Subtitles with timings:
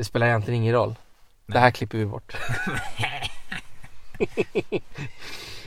[0.00, 0.94] Det spelar egentligen ingen roll.
[1.46, 2.36] Det här klipper vi bort.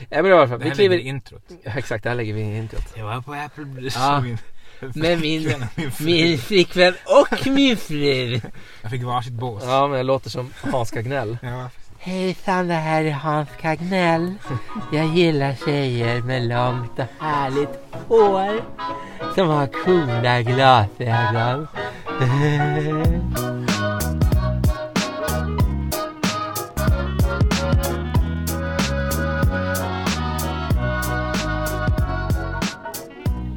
[0.08, 0.96] ja, men i alla fall, Det vi här kliver...
[0.96, 1.42] ligger i introt.
[1.62, 2.94] Ja, Exakt, det här lägger vi i introt.
[2.96, 4.20] Jag var på Apple Ja.
[4.20, 4.38] min,
[4.94, 5.66] Med min,
[6.00, 8.40] min flickvän och min fru.
[8.82, 9.62] Jag fick varsitt bås.
[9.66, 11.38] Ja, men jag låter som Hans Gagnell.
[11.42, 11.70] Ja.
[11.98, 14.34] Hejsan, det här är Hans Gagnell.
[14.92, 17.78] Jag gillar tjejer med långt och härligt
[18.08, 18.60] hår.
[19.34, 21.68] Som har coola glasögon.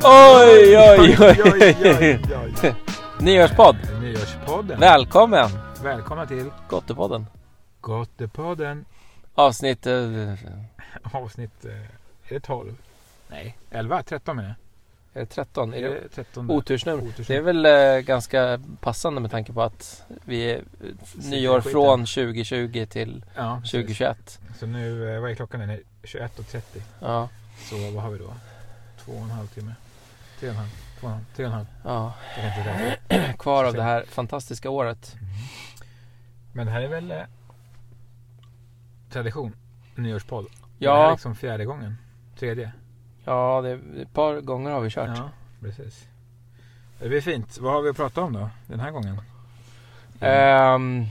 [0.03, 2.19] Oj, oj, oj, oj.
[2.63, 2.73] oj.
[3.19, 3.75] Nyårspodd.
[4.01, 4.79] Nyårspodden.
[4.79, 5.49] Välkommen.
[5.83, 7.25] Välkomna till Gottepodden.
[7.81, 8.85] Gottepodden.
[9.35, 9.87] Avsnitt...
[9.87, 10.33] eh,
[11.11, 11.71] Avsnitt, eh,
[12.27, 12.75] är det 12?
[13.27, 14.57] Nej, 11, 13 menar jag.
[15.21, 15.73] Är det 13?
[15.73, 16.51] Är det det 13?
[16.51, 17.03] otursnummer?
[17.03, 17.27] Otursnummer.
[17.27, 20.61] Det är väl eh, ganska passande med tanke på att vi är
[21.29, 21.71] nyår skiten.
[21.71, 23.71] från 2020 till Ja, precis.
[23.71, 24.39] 2021.
[24.59, 25.59] Så nu, eh, vad är klockan?
[25.59, 26.61] Den är 21.30.
[26.99, 27.29] Ja,
[27.69, 28.33] Så vad har vi då?
[29.05, 29.71] Två och en halv timme?
[30.39, 30.69] Tre och en halv?
[30.99, 31.25] Två och en halv?
[31.35, 31.65] Tre och en halv?
[31.83, 32.13] ja.
[32.35, 32.69] Jag kan inte
[33.09, 33.33] räkna.
[33.39, 35.15] Kvar av det här fantastiska året.
[36.53, 37.17] Men det här är väl eh,
[39.09, 39.53] tradition?
[39.95, 40.45] Nyårspodd?
[40.79, 41.97] Det här är Ja, liksom fjärde gången.
[42.39, 42.71] Tredje.
[43.25, 45.17] ja det, ett par gånger har vi kört.
[45.17, 45.29] Ja,
[45.61, 46.07] precis.
[46.99, 47.57] Det blir fint.
[47.57, 48.49] Vad har vi att prata om då?
[48.67, 49.21] Den här gången?
[50.19, 51.05] Ehm,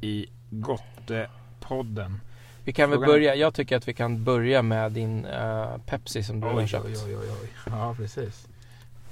[0.00, 2.20] I Gottepodden.
[2.64, 3.34] vi kan väl börja.
[3.34, 6.86] Jag tycker att vi kan börja med din eh, Pepsi som du har köpt.
[6.86, 7.48] oj, oj, oj, oj.
[7.66, 8.48] Ja, precis.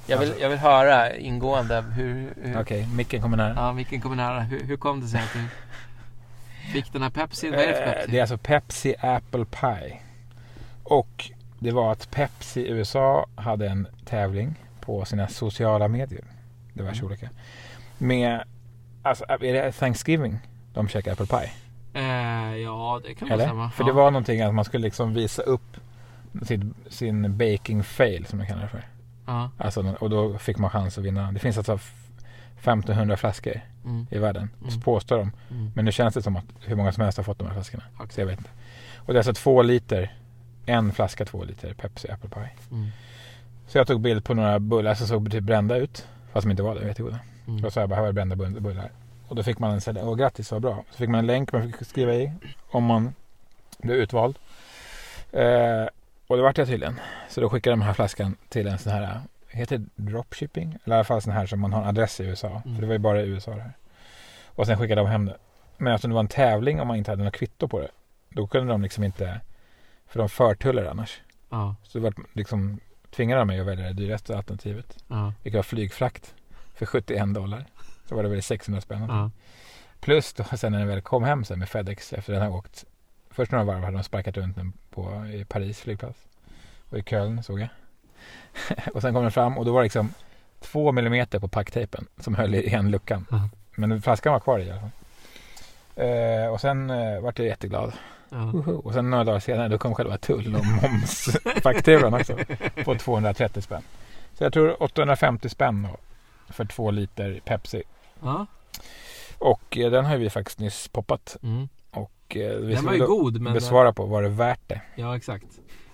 [0.07, 2.35] Jag, vill, Alltså- jag vill höra ingående hur...
[2.43, 3.55] hur Okej, micken kommer nära.
[3.57, 4.41] Ja, vilken kommer nära?
[4.41, 5.49] Hur, hur kom det sig att du
[6.73, 7.51] fick den här Pepsi?
[7.51, 8.11] Vad är det för Eh, Pepsi?
[8.11, 9.97] Det är alltså Pepsi Apple Pie.
[10.83, 16.25] Och det var att Pepsi i USA hade en tävling på sina sociala medier.
[16.73, 17.07] Diverse Mm.
[17.07, 17.29] olika.
[17.99, 18.43] Med,
[19.03, 20.39] alltså är det Thanksgiving
[20.75, 21.51] de käkar Apple Pie?
[21.95, 23.47] Eh, ja, det kan Eller?
[23.47, 23.71] samma.
[23.71, 23.87] För ja.
[23.87, 25.77] det var någonting att man skulle liksom visa upp
[26.43, 28.83] sin, sin baking fail som jag kallar det för.
[29.27, 29.51] Ja.
[29.59, 31.33] Alltså, och då fick man chans att vinna.
[31.33, 31.93] Det finns alltså f-
[32.61, 34.07] 1500 flaskor Mm.
[34.11, 34.51] i världen.
[34.69, 34.81] Mm.
[34.81, 35.33] Påstår de.
[35.51, 35.71] Mm.
[35.75, 37.83] Men nu känns det som att hur många som helst har fått de här flaskorna.
[37.97, 38.09] Okej.
[38.15, 38.51] Så jag vet inte.
[38.97, 40.15] Och det är alltså två liter.
[40.67, 42.51] En flaska två liter Pepsi Apple Pie.
[42.71, 42.89] Mm.
[43.67, 46.07] Så jag tog bild på några bullar som såg typ brända ut.
[46.33, 47.19] Fast de inte var det, jättegoda.
[47.47, 47.65] Mm.
[47.65, 48.91] Och så jag bara, här var det brända bull- bullar.
[49.29, 50.85] Och då fick man en sån åh grattis vad bra.
[50.91, 52.33] Så fick man en länk man fick skriva i.
[52.71, 53.15] Om man
[53.79, 54.39] blev utvald.
[55.33, 55.87] Eh,
[56.27, 57.01] och det vart jag tydligen.
[57.29, 60.79] Så då skickade de här flaskan till en sån här, heter det dropshipping?
[60.85, 62.63] Eller i alla fall sån här som man har en adress i USA.
[62.65, 62.75] Mm.
[62.75, 63.73] För det var ju bara i USA det här.
[64.47, 65.37] Och sen skickade de hem det.
[65.79, 67.89] Men eftersom det var en tävling och man inte hade något kvitto på det.
[68.29, 69.41] Då kunde de liksom inte,
[70.07, 71.21] för de förtullar annars.
[71.51, 74.97] Ja, Så det var liksom, tvingade de mig att välja det dyraste alternativet.
[75.09, 76.35] ja, Vilket var flygfrakt
[76.75, 77.67] för 71 dollar.
[78.09, 79.07] Så var det väl 600 spänn.
[79.09, 79.31] ja.
[80.01, 82.85] Plus då sen när den väl kom hem sen med FedEx efter den har åkt.
[83.37, 86.19] Först några varv hade de sparkat runt den på, i Paris flygplats.
[86.91, 87.69] Och i Köln såg jag.
[88.95, 90.15] och sen kom den fram och då var det liksom
[90.61, 93.27] två millimeter på packtejpen som höll i en luckan.
[93.31, 93.49] Ja.
[93.77, 94.91] Men flaskan var kvar i alla fall.
[95.97, 97.93] Eh, och sen eh, vart jag jätteglad.
[98.29, 98.73] Woho!
[98.73, 102.39] Och sen några dagar senare då kom själva tull och momsfakturan också.
[102.85, 103.83] På 230 spänn.
[104.35, 105.97] Så jag tror 850 spänn då,
[106.53, 107.83] för två liter Pepsi.
[108.23, 108.47] ja.
[109.39, 111.37] Och eh, den har vi faktiskt nyss poppat.
[111.43, 111.69] Mm.
[112.27, 113.53] Och eh, vi Den var ju god men...
[113.55, 114.81] besvara på, var det värt det?
[114.95, 115.47] Ja, exakt.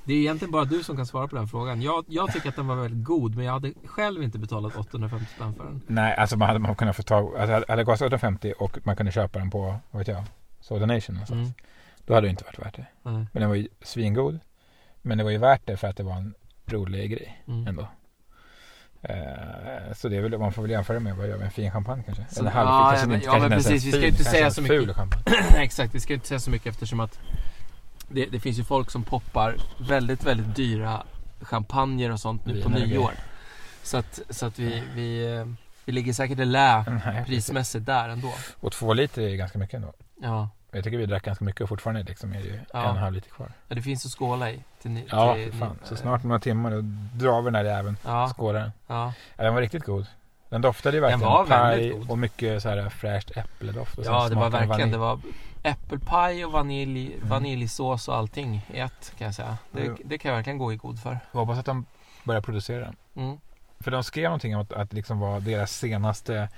[0.05, 1.83] Det är egentligen bara du som kan svara på den frågan.
[1.83, 5.27] Jag, jag tycker att den var väldigt god men jag hade själv inte betalat 850
[5.37, 5.81] spänn för den.
[5.87, 8.97] Nej, alltså man hade man kunnat få tag, alltså hade det kostat 850 och man
[8.97, 10.25] kunde köpa den på, vad vet jag,
[10.61, 11.41] Soda Nation någonstans.
[11.49, 11.53] Mm.
[12.07, 12.87] Då hade det inte varit värt det.
[13.03, 13.27] Nej.
[13.33, 14.39] Men den var ju svingod.
[15.03, 16.35] Men det var ju värt det för att det var en
[16.67, 17.67] rolig grej Mm.
[17.67, 17.87] ändå.
[19.03, 21.71] Eh, så det är väl, man får väl jämföra med vad gör med en fin
[21.71, 22.25] champagne kanske.
[22.31, 24.51] Så- Eller ja, halvfin, kanske men- inte, ja, kanske men precis, vi ska inte säga
[24.51, 24.97] så mycket.
[25.57, 27.19] Exakt, vi ska inte säga så mycket eftersom att
[28.09, 29.57] det, det finns ju folk som poppar
[29.89, 31.03] väldigt, väldigt dyra
[31.41, 33.13] champagner och sånt nu på nyår.
[33.83, 35.47] Så att, så att vi, vi, eh,
[35.85, 36.85] vi ligger säkert i lä
[37.27, 38.33] prismässigt där ändå.
[38.61, 39.93] Och två liter är ganska mycket ändå.
[40.23, 42.79] Ja, Jag tycker vi drack ganska mycket och fortfarande liksom är det ju Ja.
[42.83, 43.53] en och en halv liter kvar.
[43.69, 44.65] Ja, det finns att skåla i.
[44.83, 45.79] Till, ni- Ja, till, fan.
[45.83, 46.81] ni- Så snart några timmar då
[47.25, 47.97] drar vi den här jäveln.
[48.05, 48.73] Ja, Skålar den.
[48.87, 49.13] ja.
[49.37, 50.07] Ja, den var riktigt god.
[50.49, 53.99] Den doftade ju Den verkligen var paj och mycket så här fräscht äppeldoft.
[53.99, 54.91] Och ja det var verkligen, vanilj.
[54.93, 55.19] det var
[55.63, 57.29] äppelpaj och vanilj, Mm.
[57.29, 59.59] vaniljsås och allting i ett kan jag säga.
[59.73, 59.97] Det, Mm.
[60.05, 61.19] det kan jag verkligen gå i god för.
[61.33, 61.85] Jag hoppas att de
[62.25, 62.97] börjar producera den.
[63.17, 63.37] Mm.
[63.81, 66.49] För de skrev någonting om att, att liksom var deras senaste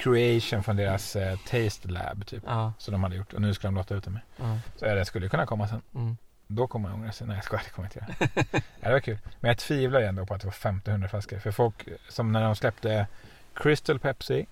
[0.00, 2.42] creation från deras eh, taste lab typ.
[2.46, 4.20] Ja, Som de hade gjort och nu ska de låta ut det med.
[4.36, 5.82] ja, Så ja, det skulle kunna komma sen.
[5.94, 6.16] mm.
[6.46, 7.26] Då kommer man ångra sig.
[7.26, 8.44] Nej jag skojar, det kommer jag inte göra.
[8.80, 9.18] ja, det var kul.
[9.40, 11.38] Men jag tvivlar ju ändå på att det var 1500 flaskor.
[11.38, 13.06] För folk som när de släppte
[13.54, 14.46] Crystal Pepsi.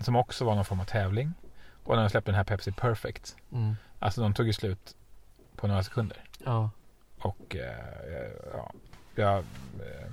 [0.00, 1.34] Som också var någon form av tävling.
[1.84, 3.36] Och när de släppte den här Pepsi Perfect.
[3.52, 3.76] Mm.
[3.98, 4.94] Alltså de tog ju slut
[5.56, 6.24] på några sekunder.
[6.44, 6.70] Ja.
[7.18, 8.72] Och eh, ja,
[9.14, 10.10] jag, eh,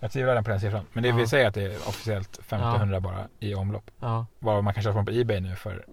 [0.00, 0.84] jag tvivlar redan på den siffran.
[0.92, 1.16] Men det Ja.
[1.16, 3.90] vill säga att det är officiellt 1500 bara i omlopp.
[4.00, 4.26] Ja.
[4.38, 5.84] Vad man kan köpa dem på Ebay nu för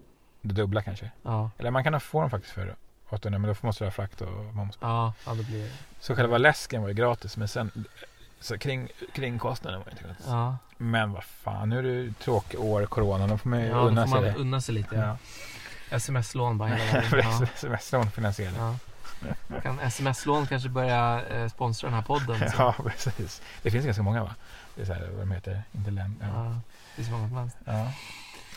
[0.42, 1.10] det dubbla kanske.
[1.22, 1.50] Ja.
[1.58, 2.74] Eller man kan få dem faktiskt för
[3.10, 4.78] 800 men då måste du ha frakt och moms.
[4.80, 5.12] Ja.
[5.26, 5.70] Ja, det blir
[6.00, 7.84] Så själva läsken var ju gratis men sen
[8.40, 10.24] så kring, kringkostnaden var inte gratis.
[10.28, 10.56] Ja.
[10.76, 13.26] Men vad fan, nu är det tråkigt år, corona.
[13.26, 14.40] Då får man ju Ja, då unna får sig man det.
[14.40, 14.96] unna sig lite.
[14.96, 15.16] Ja.
[15.90, 17.30] Sms-lån bara hela vägen.
[17.40, 17.46] Ja.
[17.54, 18.74] Semesterlån finansierade.
[19.62, 22.50] Kan sms-lån kanske börja eh, sponsra den här podden?
[22.50, 22.56] Så.
[22.58, 23.42] Ja, precis.
[23.62, 24.34] Det finns ganska många va?
[24.74, 26.16] Det är så här, vad de heter, inte län.
[26.20, 26.26] Ja.
[26.44, 26.60] Ja.
[26.96, 27.56] Det är så många som helst.
[27.64, 27.92] ja.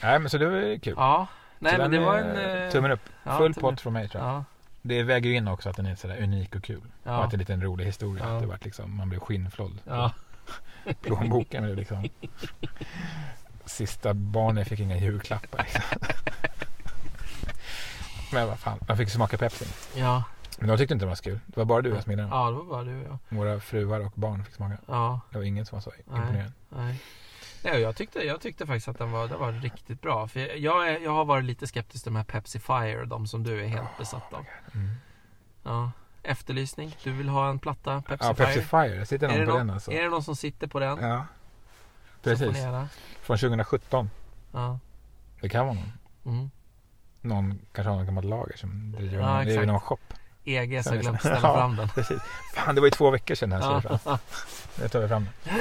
[0.03, 0.93] Nej men så det var kul.
[0.97, 1.27] Ja.
[1.59, 2.65] Nej Så men det var är, en...
[2.65, 3.01] eh, Tummen upp.
[3.23, 4.33] ja, Full pott från mig tror jag.
[4.33, 4.43] Ja.
[4.81, 6.77] Det väger ju in också att den är sådär unik och kul.
[7.03, 7.23] Och Ja.
[7.23, 8.25] att det är lite en rolig historia.
[8.25, 9.79] Att det var liksom, man blev skinnflådd.
[9.87, 10.11] Ja.
[11.01, 12.09] Plånboken blev liksom
[13.65, 15.63] Sista barnet fick inga julklappar.
[15.63, 15.81] Liksom.
[18.33, 19.65] Men vad fan, man fick smaka Pepsi.
[19.95, 20.23] Ja.
[20.59, 21.39] Men de tyckte inte det var så kul.
[21.45, 22.27] Det var bara du Smilla.
[22.31, 23.17] Ja, det var bara du jag.
[23.29, 24.77] Våra fruar och barn fick smaka.
[24.85, 25.19] Ja.
[25.31, 26.51] Det var ingen som var så imponerad.
[26.69, 27.01] Nej.
[27.63, 30.27] Nej, jag, tyckte, jag tyckte faktiskt att den var, den var riktigt bra.
[30.27, 33.27] För jag, jag, är, jag har varit lite skeptisk till de här Pepsi Fire, de
[33.27, 34.45] som du är helt besatt av.
[34.73, 34.89] Mm.
[35.63, 35.91] Ja.
[36.23, 38.45] Efterlysning, du vill ha en platta Pepsi Ja, Fire?
[38.47, 39.05] Pepsi Fire.
[39.05, 39.91] Sitter är, någon det på någon, den alltså.
[39.91, 40.97] är det någon som sitter på den?
[41.09, 41.25] Ja,
[42.23, 42.57] precis.
[43.21, 44.09] Från 2017.
[44.51, 44.79] Ja.
[45.41, 45.91] Det kan vara någon.
[46.25, 46.51] Mm.
[47.21, 49.67] Någon kanske har någon gammal lager som driver Ja, någon, exakt.
[49.67, 49.97] någon shop.
[50.55, 51.19] EG som Ja, glömt ja.
[51.19, 51.89] ställa fram den.
[51.89, 52.21] Precis.
[52.55, 54.17] Fan, det var ju två veckor sedan den här fram.
[54.81, 55.55] Nu tar vi fram den.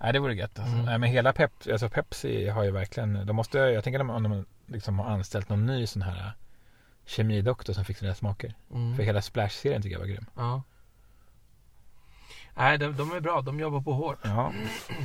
[0.00, 0.72] Nej, det vore gött alltså.
[0.74, 0.84] Mm.
[0.86, 4.44] Nej, men hela Pep, alltså Pepsi har ju verkligen, de måste, jag tänker om de
[4.66, 6.32] liksom har anställt någon ny sån här
[7.06, 8.54] kemidoktor som fixar deras smaker.
[8.68, 8.98] För Mm.
[8.98, 10.26] hela Splash-serien tycker jag var grym.
[10.36, 10.62] Ja.
[12.54, 13.40] Nej, de, de är bra.
[13.40, 14.18] De jobbar på hårt.
[14.22, 14.52] Ja,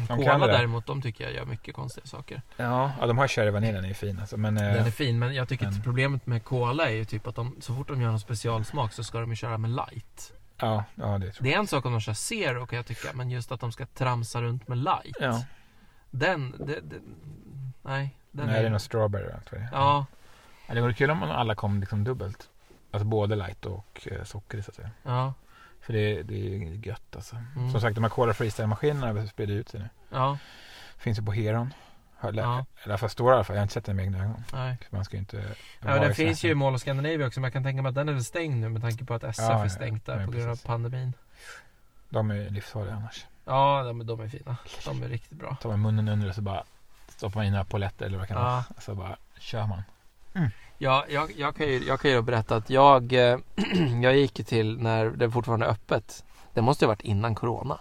[0.07, 2.41] de Cola däremot, de tycker jag gör mycket konstiga saker.
[2.57, 4.37] Ja, ja de har cherry vanilj, den är ju fin alltså.
[4.37, 7.05] Men, eh, Den är fin, men jag tycker men- att problemet med Cola är ju
[7.05, 9.69] typ att de, så fort de gör någon specialsmak så ska de ju köra med
[9.69, 10.33] light.
[10.57, 11.43] ja, ja, det tror jag.
[11.43, 13.71] Det är en sak om de kör zero kan jag tycka, men just att de
[13.71, 15.15] ska tramsa runt med light.
[15.19, 15.43] Ja,
[16.11, 16.95] Den, det, det,
[17.81, 18.15] nej.
[18.31, 19.69] Den nej, det är någon strawberry och allt vad det är.
[19.71, 20.05] Ja,
[20.67, 22.49] Ja, Det vore kul om alla kom liksom dubbelt.
[22.91, 24.89] Alltså både light och eh, socker så att säga.
[25.03, 25.33] ja,
[25.81, 27.35] För det, det är gött alltså.
[27.55, 27.71] Mm.
[27.71, 29.89] Som sagt, de här Cola Freestyle-maskinerna sprider ut sig nu.
[30.09, 30.37] ja,
[30.97, 31.73] Finns ju på Heron.
[32.21, 32.65] Jag Ja.
[32.83, 33.55] Eller fall står i alla fall.
[33.55, 34.43] Jag har inte sett den med egna ögon.
[34.53, 34.77] nej.
[34.89, 35.55] Man ska inte...
[35.79, 36.55] Ja, den finns ju i.
[36.55, 38.69] Mall of Scandinavia också, men jag kan tänka mig att den är väl stängd nu
[38.69, 41.13] med tanke på att SF Ja, är stängt där på grund av pandemin.
[42.09, 43.25] De är livsfarliga annars.
[43.45, 44.57] Ja, de, de är fina.
[44.85, 45.55] De är riktigt bra.
[45.61, 46.63] Tar man munnen under och så bara
[47.09, 48.63] stoppar man in några poletter eller vad kan Ja.
[48.79, 49.83] Så bara kör man.
[50.79, 53.39] Ja, jag, jag, kan ju, jag kan ju berätta att jag, eh,
[54.01, 56.23] jag gick ju till när det fortfarande är öppet.
[56.53, 57.79] Det måste ju ha varit innan Corona.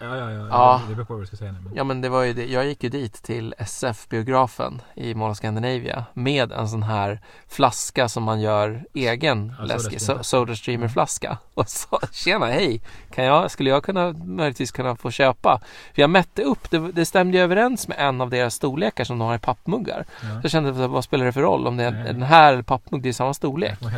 [0.00, 0.46] Ja, ja, ja.
[0.50, 0.82] Ja.
[0.88, 1.58] Det beror på vad du ska säga nu.
[1.64, 1.72] Men...
[1.76, 2.46] Ja men det var ju det.
[2.46, 8.08] Jag gick ju dit till SF-biografen i Mall of Scandinavia med en sån här flaska
[8.08, 11.38] som man gör egen Ja, läsk, so, Soda Streamer flaska.
[11.54, 12.80] Och så, tjena hej,
[13.14, 15.60] kan jag, skulle jag kunna möjligtvis kunna få köpa?
[15.94, 19.18] För jag mätte upp, det, det stämde ju överens med en av deras storlekar som
[19.18, 20.04] de har i pappmuggar.
[20.22, 20.28] Ja.
[20.28, 23.02] Så jag kände, vad spelar det för roll om det är den här eller pappmugg,
[23.02, 23.78] det är samma storlek.
[23.80, 23.94] Först.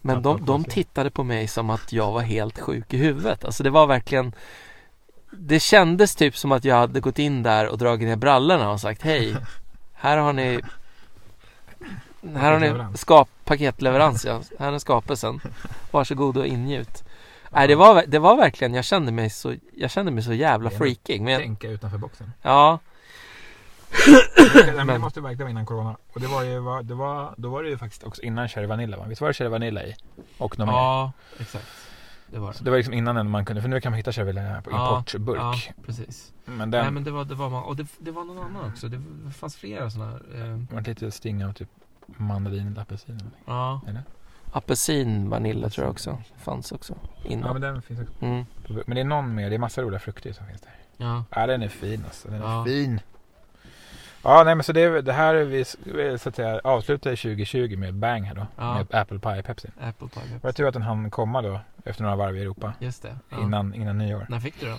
[0.00, 3.44] Men de, de tittade på mig som att jag var helt sjuk i huvudet.
[3.44, 4.32] Alltså det var verkligen
[5.30, 8.80] Det kändes typ som att jag hade gått in där och dragit ner brallorna och
[8.80, 9.36] sagt hej
[9.94, 10.60] Här har ni
[12.36, 14.40] Här har ni skap, paketleverans ja.
[14.58, 15.40] Här är skapelsen
[15.90, 17.04] Varsågod och injut
[17.50, 20.70] Nej det var, det var verkligen, jag kände mig så Jag kände mig så jävla
[20.70, 22.32] freaking men, Tänka utanför boxen.
[22.42, 22.78] Ja
[24.46, 25.96] Nej, men det måste verkligen vara innan corona.
[26.12, 28.96] Och det var ju, det var, då var det ju faktiskt också innan Cherry Vanilla
[28.96, 29.04] va?
[29.08, 29.96] Visst var det Cherry Vanilla i?
[30.38, 30.74] Och något mer?
[30.74, 31.66] Ja exakt
[32.30, 34.24] Det var Så det det var liksom innan man kunde, för nu kan man hitta
[34.24, 35.38] Vanilla på Ja, importburk.
[35.38, 35.54] Ja
[35.86, 38.38] precis Men den Nej men det var, det var man, och det, det var någon
[38.38, 39.02] annan också Det
[39.32, 41.68] fanns flera sådana här eh, var lite sting av typ
[42.06, 43.20] mandarin eller apelsin.
[43.46, 44.02] Ja Eller?
[44.52, 47.52] Apelsin, vanilj tror jag också fanns också Ja innan.
[47.52, 48.24] men den finns också.
[48.24, 48.44] Mm.
[48.86, 50.72] Men det är någon mer, det är massa roliga frukter som finns där.
[50.96, 51.24] Ja.
[51.30, 52.64] Ja den är fin alltså, den är Ja.
[52.64, 53.00] fin.
[54.28, 55.64] Ja nej men så det, det här är vi
[56.18, 58.46] så att säga avslutar 2020 med bang här då.
[58.56, 58.74] Ja.
[58.74, 59.68] Med Apple Pie Pepsi.
[59.80, 60.38] Apple Pie.
[60.42, 62.72] Var det tur att den hann komma då efter några varv i Europa.
[62.78, 63.16] Just det.
[63.28, 63.42] Ja.
[63.42, 64.26] Innan, innan nyår.
[64.28, 64.78] När fick du den?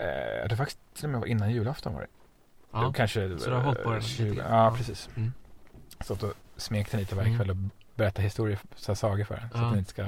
[0.00, 0.06] Eh,
[0.40, 2.06] jag tror faktiskt till och med var innan julafton var det.
[2.72, 2.86] Ja.
[2.86, 4.46] Det Kanske Så du har hållit på eh, den lite 20, grann?
[4.50, 4.74] Ja Ja.
[4.76, 5.08] precis.
[5.16, 5.32] Mm.
[6.00, 7.56] Stått och smekt den lite varje kväll och
[7.94, 9.50] berättat historier, så sagor för den.
[9.50, 10.04] Så att den inte ska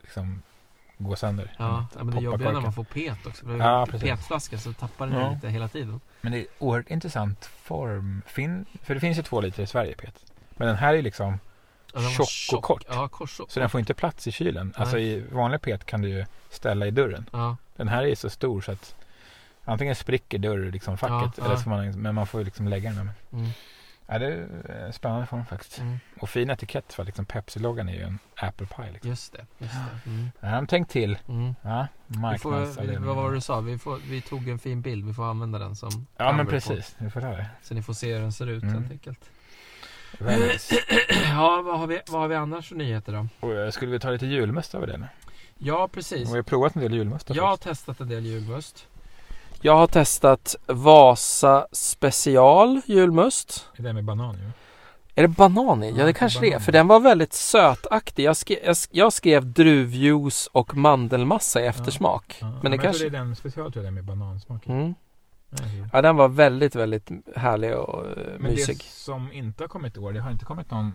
[0.00, 0.42] liksom
[0.98, 1.52] gå sönder.
[1.58, 3.46] Ja, ja men det jobbiga när man får pet också.
[3.46, 5.30] För Ja, petflaska så tappar den Ja.
[5.30, 6.00] lite hela tiden.
[6.20, 8.22] Men det är oerhört intressant form.
[8.26, 10.14] Fin, för det finns ju två liter i Sverige pet.
[10.50, 11.38] Men den här är liksom,
[11.94, 12.84] Ja, var Tjock och kort.
[12.88, 13.50] Ja, korstjock.
[13.50, 14.72] så den får inte plats i kylen.
[14.76, 17.26] Alltså i vanlig pet kan du ju ställa i dörren.
[17.32, 18.94] Ja, Den här är så stor så att
[19.64, 21.44] Antingen spricker dörr liksom facket.
[21.44, 23.10] Eller så man, men man får ju liksom lägga den.
[23.32, 23.48] Mm.
[24.10, 25.78] Ja, det är en spännande form faktiskt.
[25.78, 25.98] Mm.
[26.20, 28.90] Och fin etikett för liksom Pepsi-loggan är ju en apple pie.
[28.92, 29.10] Liksom.
[29.10, 29.46] Just det.
[29.58, 30.10] Just det.
[30.10, 30.30] Mm.
[30.40, 31.18] Ja, de tänkt till.
[31.28, 31.54] Mm.
[31.62, 33.06] Ja, Vi får, vi, marknadsavdelningen.
[33.06, 33.60] vad var det du sa?
[33.60, 35.06] Vi, får, vi tog en fin bild.
[35.06, 36.94] Vi får använda den som Ja, men på- precis.
[36.98, 37.46] Vi får ta det.
[37.62, 38.74] Så ni får se hur den ser ut Mm.
[38.74, 39.30] helt enkelt.
[40.18, 40.72] Väldigt.
[41.30, 43.46] Ja, vad har vi, vad har vi annars för nyheter då?
[43.66, 45.06] Och skulle vi ta lite julmust över det nu?
[45.58, 46.28] Ja, precis.
[46.30, 47.30] Vi har provat en del julmust.
[47.30, 48.86] Jag har testat en del julmust.
[49.60, 53.68] Jag har testat Vasa special julmust.
[53.76, 54.50] Är det med banan ju?
[55.14, 55.90] Är det banan i?
[55.90, 56.58] Ja, Ja, det kanske det är.
[56.58, 58.24] För den var väldigt sötaktig.
[58.24, 62.40] Jag skrev, jag, sk- jag skrev druvjuice och mandelmassa i eftersmak.
[62.62, 63.06] men det kanske...
[63.06, 64.70] är den special tror jag, den med banansmak i.
[64.70, 64.94] Mm.
[65.50, 65.88] Ja, det.
[65.92, 68.76] Ja, den var väldigt, väldigt härlig och eh, Men mysig.
[68.78, 70.92] det som inte har kommit i år, det har inte kommit någon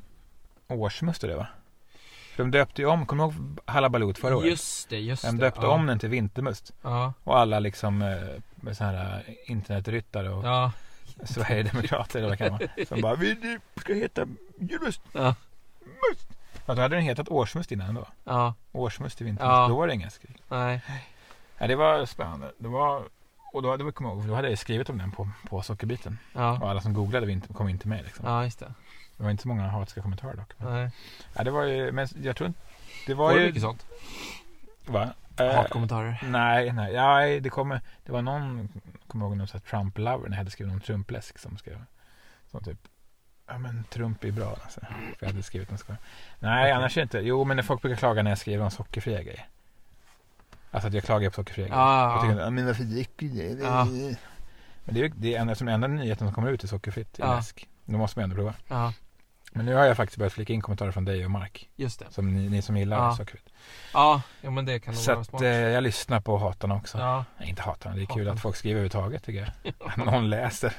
[0.67, 1.47] årsmust det va?
[2.35, 4.49] För de döpte ju om, kommer du ihåg Halabaloo förra året?
[4.49, 5.45] Just det, just De det.
[5.45, 5.67] döpte ja.
[5.69, 6.73] om den till vintermust.
[6.81, 8.07] Ja, Och alla liksom eh,
[8.63, 10.71] med så här eh, internetryttare och ja,
[11.23, 12.85] Sverigedemokrater eller vad kan vara.
[12.87, 14.27] Som bara, vi ska heta
[14.59, 15.01] julmust.
[15.11, 15.35] Ja.
[15.81, 16.27] Must.
[16.65, 18.07] För då hade den hetat årsmust innan ändå.
[18.23, 19.51] ja, Årsmust i vintermust.
[19.53, 19.67] Ja.
[19.67, 20.37] Då var det inga skrik.
[20.49, 20.81] nej.
[21.57, 22.51] Ja, det var spännande.
[22.57, 23.03] Det var,
[23.53, 26.17] och då vi, kommer jag ihåg, då hade jag skrivit om den på, på sockerbiten.
[26.33, 28.25] Och Ja, alla som googlade vinter, kom inte med liksom.
[28.25, 28.73] ja just det.
[29.17, 30.53] Det var inte så många hatiska kommentarer dock.
[30.57, 30.91] Men, Nej.
[31.33, 32.59] ja, det var ju, men jag tror inte,
[33.07, 33.45] det var Var det ju...
[33.47, 33.85] mycket sånt?
[34.85, 35.09] Va?
[35.37, 36.19] Eh, Hatkommentarer?
[36.23, 38.69] Nej, nej, ja, det kommer, det var någon,
[39.07, 41.83] kommer ihåg någon sån här Trump-lover när jag hade skrivit om Trumpläsk som skrev,
[42.51, 42.79] som typ,
[43.47, 44.79] ja men Trump är bra alltså.
[44.79, 45.95] För jag hade skrivit en skoj.
[46.39, 46.71] Nej, Okej.
[46.71, 49.45] annars är det inte, jo men folk brukar klaga när jag skriver om sockerfria grejer.
[50.71, 51.79] Alltså att jag klagar på sockerfria grejer.
[51.81, 53.63] Ja, Jag ja, tycker, ja, men varför dricker du det?
[53.63, 53.85] Ja.
[54.85, 57.19] Men det är ju det är en, eftersom enda nyheten som kommer ut är sockerfritt
[57.19, 57.35] i Ja.
[57.35, 57.67] läsk.
[57.85, 58.53] Då måste man ändå prova.
[58.67, 58.93] ja,
[59.55, 61.69] Men nu har jag faktiskt börjat flika in kommentarer från dig och Mark.
[61.75, 62.05] just det.
[62.09, 63.15] Som ni, ni som gillar Ja.
[63.15, 63.49] sockerfritt.
[63.93, 65.41] Ja, ja men det kan nog Så vara smart.
[65.41, 66.97] eh, jag lyssnar på hatarna också.
[66.97, 68.31] Ja, Nej, inte hatarna, det är kul Hatarna.
[68.31, 69.73] att folk skriver överhuvudtaget tycker jag.
[69.89, 70.73] Att någon läser.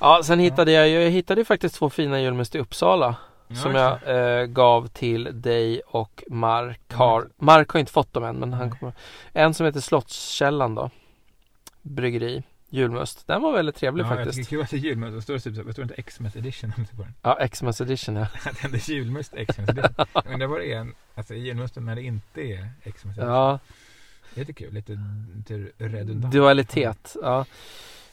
[0.00, 3.16] ja sen hittade jag ju, jag hittade faktiskt två fina julmust i Uppsala.
[3.62, 3.98] som jag
[4.40, 8.70] eh, gav till dig och Mark har, Mark har inte fått dem än men han
[8.70, 8.94] kommer
[9.32, 10.90] En som heter Slottskällan då
[11.82, 12.42] Bryggeri
[12.74, 15.14] Julmust Den var väldigt trevlig ja, Jag faktiskt tycker kul att det är julmust.
[15.16, 17.14] Det står typ så, jag tror inte Xmas edition på den.
[17.22, 18.26] Ja, Xmas edition ja
[18.62, 19.94] den är julmust Xmas edition.
[20.14, 23.28] Jag undrar vad det är, alltså julmusten när det inte är Xmas edition.
[23.32, 23.58] Ja,
[24.34, 24.98] Lite kul, lite,
[25.36, 26.32] lite redundant.
[26.34, 27.44] dualitet ja.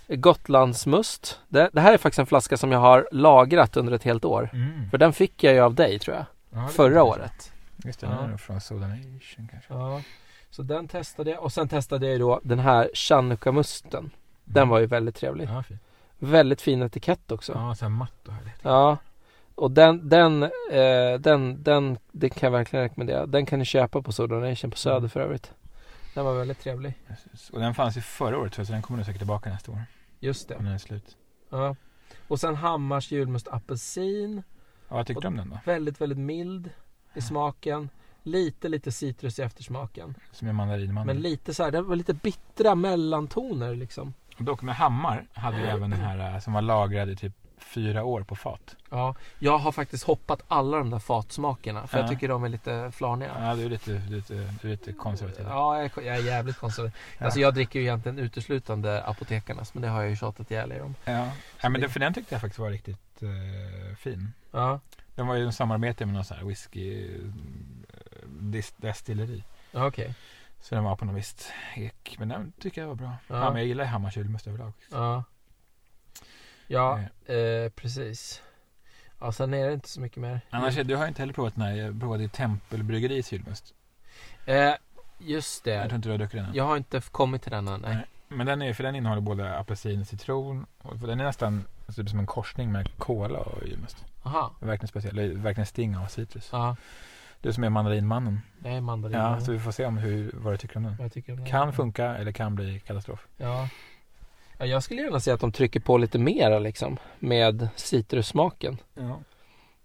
[0.07, 4.25] Gotlandsmust det, det här är faktiskt en flaska som jag har lagrat under ett helt
[4.25, 4.89] år Mm.
[4.89, 7.51] För den fick jag ju av dig tror jag Ja, det Förra är året
[7.85, 8.21] Just det, Ja.
[8.21, 9.73] den är från Soda Nation kanske.
[9.73, 10.01] Ja
[10.49, 14.09] Så den testade jag och sen testade jag ju då den här Chanukka-musten
[14.53, 15.79] Den var ju väldigt trevlig Ja, fin.
[16.19, 18.53] Väldigt fin etikett också Ja, så här matt och härligt.
[18.61, 18.97] Ja
[19.55, 24.01] Och den, den, eh, den, den, den kan jag verkligen rekommendera Den kan ni köpa
[24.01, 25.09] på Soda Nation på Söder Mm.
[25.09, 25.51] för övrigt
[26.13, 27.49] Den var väldigt trevlig Precis.
[27.49, 29.81] Och den fanns ju förra året så den kommer nu säkert tillbaka nästa år.
[30.19, 31.17] Just det När den är slut.
[31.49, 31.75] ja.
[32.27, 34.43] Och sen Hammars julmust apelsin
[34.89, 35.59] Ja, vad tyckte du om den då?
[35.65, 36.69] Väldigt, väldigt mild
[37.13, 37.89] i smaken
[38.23, 41.07] Lite, lite citrus i eftersmaken Som är mandarinmannen.
[41.15, 44.13] Men lite så här, det var lite bittra mellantoner liksom
[44.45, 48.03] Dock med Hammar hade vi även den här eh, som var lagrad i typ fyra
[48.03, 48.75] år på fat.
[48.89, 52.09] Ja, jag har faktiskt hoppat alla de där fatsmakerna För jag Ja.
[52.09, 55.45] tycker de är lite flaniga Ja, du är lite, lite, du är lite konservativ.
[55.49, 57.25] Ja, jag är, jag är jävligt konservativ Ja.
[57.25, 60.81] Alltså jag dricker ju egentligen uteslutande apotekarnas Men det har jag ju tjatat ihjäl er
[60.81, 61.29] om Ja,
[61.61, 64.33] ja men det- för den tyckte jag faktiskt var riktigt eh, fin.
[64.51, 64.79] Ja,
[65.15, 69.43] Den var ju en samarbete med någon sån här whisky eh, destilleri.
[69.71, 70.13] ja okej
[70.61, 72.15] Så den var på något visst ek.
[72.19, 73.13] Men den tycker jag var bra.
[73.27, 73.35] Ja.
[73.37, 73.45] Ja.
[73.49, 74.73] men jag gillar Hammars julmust överlag.
[74.91, 75.23] Ja
[76.67, 78.41] Ja, eh, precis
[79.19, 81.63] Ja, sen är det inte så mycket mer Annars, du har inte heller provat den
[81.63, 81.71] här.
[81.75, 83.73] Jag provade Tempelbryggeris julmust.
[84.45, 84.73] eh,
[85.19, 86.55] Just Jag tror det inte du har druckit den än.
[86.55, 88.05] Jag har inte kommit till den än, nej Nej.
[88.27, 90.65] Men den är, för den innehåller både apelsin och citron.
[90.81, 91.63] Och den är nästan
[91.95, 94.05] typ som en korsning med cola och julmust.
[94.23, 95.15] Aha, Det verkligen speciell.
[95.15, 96.49] Det verkligen sting av citrus.
[96.51, 96.75] ja,
[97.41, 98.41] Du som är mandarinmannen.
[98.59, 100.95] det är mandarin Ja, så vi får se om hur, vad du tycker om den.
[100.97, 101.49] Vad jag tycker om det.
[101.49, 103.27] Kan funka eller kan bli katastrof.
[103.37, 103.67] Ja
[104.57, 109.19] Ja, jag skulle gärna se att de trycker på lite mera liksom Med citrussmaken Ja.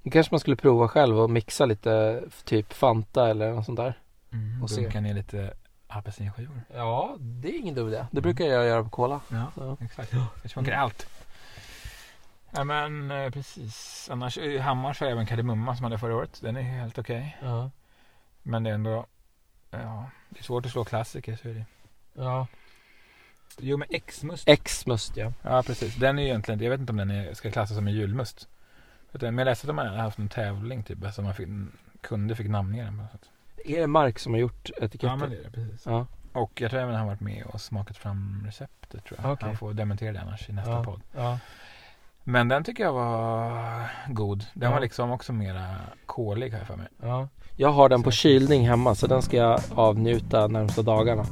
[0.03, 3.99] Då kanske man skulle prova själv och mixa lite Typ Fanta eller något sånt där
[4.33, 4.81] Mm, Och se.
[4.81, 5.53] dunka ner lite
[5.89, 6.61] apelsinskivor.
[6.75, 9.77] Ja, det är ingen dum idé Det brukar jag göra på cola Ja, ja.
[9.81, 10.13] exakt.
[10.43, 10.85] Det funkar Mm.
[10.85, 11.07] allt.
[12.57, 14.09] Ja men eh, precis.
[14.13, 16.39] Annars i Hammars har även kardemumma som hade förra året.
[16.43, 17.37] Den är helt okej.
[17.43, 17.71] Ja,
[18.43, 19.07] Men det är ändå,
[19.71, 21.65] ja, det är svårt att slå klassiker så är det.
[22.15, 22.47] ja.
[23.59, 24.49] Jo men X-must.
[24.49, 25.97] X-must ja Ja precis.
[25.97, 28.49] Den är ju egentligen, jag vet inte om den är, ska klassas som en julmust.
[29.13, 31.05] Men jag läste att de hade haft en tävling typ.
[31.05, 31.49] Alltså man fick,
[32.01, 33.03] kunde fick namnge den.
[33.65, 35.09] Är det Mark som har gjort etiketten?
[35.09, 35.87] Ja men det är det precis.
[35.87, 36.07] Ja.
[36.33, 39.33] Och jag tror även han har varit med och smakat fram receptet tror jag.
[39.33, 39.49] Okej.
[39.49, 40.85] Han får dementera det annars i nästa Ja.
[40.85, 41.01] podd.
[41.17, 41.39] Ja.
[42.29, 44.45] Men den tycker jag var god.
[44.55, 44.75] Den Ja.
[44.75, 46.89] var liksom också mera kolig jag för mig.
[47.03, 47.29] Ja.
[47.57, 51.27] Jag har den på kylning hemma så den ska jag avnjuta närmsta dagarna.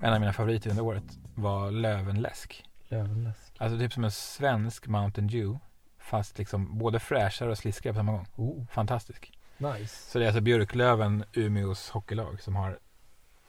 [0.00, 1.04] En av mina favoriter under året
[1.34, 2.64] var lövenläsk.
[2.88, 3.52] Lövenläsk.
[3.58, 5.58] Alltså typ som en svensk Mountain Dew.
[5.98, 8.26] Fast liksom både fräschare och sliskigare på samma gång.
[8.36, 9.32] Oh, Fantastisk.
[9.58, 10.10] nice.
[10.10, 12.78] Så det är alltså Björklöven, Umeås hockeylag som har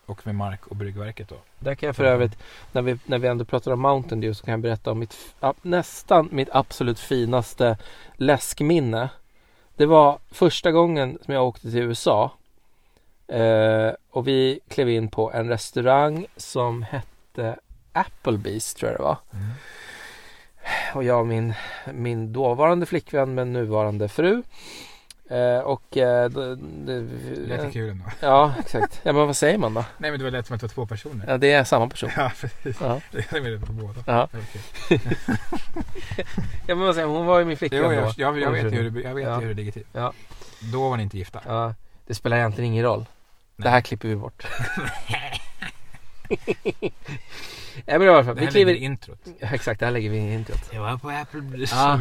[0.10, 1.36] och med Mark och Bryggverket då.
[1.60, 2.38] Där kan jag för övrigt,
[2.72, 5.36] när vi, när vi ändå pratar om Mountain Dew så kan jag berätta om mitt,
[5.62, 7.78] nästan mitt absolut finaste
[8.16, 9.10] läskminne.
[9.76, 12.32] Det var första gången som jag åkte till USA.
[13.28, 17.56] Eh, och vi klev in på en restaurang som hette
[17.94, 19.18] Applebee's tror jag det var.
[20.94, 21.54] Och jag och min,
[21.94, 24.44] min dåvarande flickvän men nuvarande fru.
[25.30, 27.02] Eh, och eh, det, det,
[27.48, 28.06] Lät kul ändå.
[28.20, 29.00] Ja exakt.
[29.04, 29.86] Ja men vad säger man då?
[29.98, 31.26] Nej men det var lätt som att det var två personer.
[31.28, 32.10] Ja det är samma person.
[32.18, 32.78] Ja precis.
[32.82, 33.02] Ja.
[33.12, 34.04] Det är med på båda.
[34.08, 34.28] Ja.
[34.34, 35.00] Okej.
[36.68, 37.94] Ja men vad säger, hon var ju min flickvän då.
[37.94, 39.40] jag, jag, jag vet hur det, jag vet Ja.
[39.40, 39.84] hur det ligger till.
[39.94, 40.14] Ja.
[40.74, 41.42] Då var ni inte gifta.
[41.46, 41.74] Ja,
[42.08, 43.06] det spelar egentligen ingen roll.
[43.56, 43.72] Det Nej.
[43.72, 44.44] här klipper vi bort.
[47.86, 48.74] ja, men i alla fall, Det vi här kliver...
[48.74, 49.20] ligger i introt.
[49.40, 50.70] Ja, Exakt, det här lägger vi in i introt.
[50.74, 52.00] Jag var på Applebee's Ja.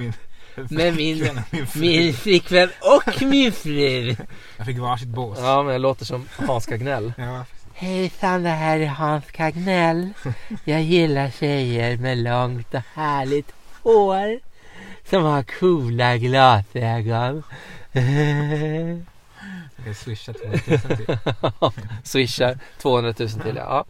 [0.71, 1.81] Med min, min- flickvän och min fru.
[1.81, 4.17] Min flickvän och min fru.
[4.57, 5.39] Jag fick varsitt bås.
[5.41, 7.13] Ja, men jag låter som Hans Kagnell.
[7.19, 10.13] Ja, Hejsan, det här är Hans Kagnell.
[10.65, 14.41] Jag gillar tjejer med långt och härligt hår.
[15.11, 17.43] Som har coola glasögon.
[19.77, 21.19] jag kan swisha 200 000 till.
[22.05, 23.85] Swishar 200 000 till ja.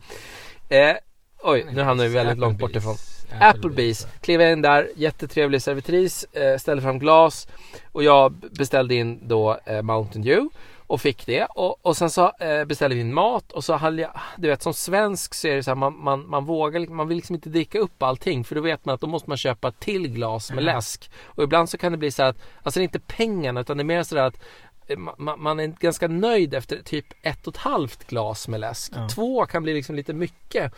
[0.69, 0.77] ja.
[0.77, 0.97] Eh,
[1.43, 2.97] oj, nu hamnar vi väldigt långt bort ifrån.
[3.41, 4.07] Applebee's.
[4.21, 7.49] Klev in där, jättetrevlig servitris, eh, ställde fram glas
[7.93, 10.49] och jag beställde in då eh, Mountain Dew
[10.87, 14.03] och fick det och, och sen så eh, beställde vi in mat och så hade
[14.03, 16.97] jag, du vet som svensk så är det så här, man, man, man vågar, liksom-
[16.97, 19.37] man vill liksom inte dricka upp allting för då vet man att då måste man
[19.37, 22.81] köpa till glas med läsk och ibland så kan det bli så här att, alltså
[22.81, 24.41] det är inte pengarna utan det är mer så där att
[24.89, 28.93] ma- ma- man är ganska nöjd efter typ ett och ett halvt glas med läsk.
[28.97, 29.09] Ja.
[29.09, 30.73] Två kan bli liksom lite mycket.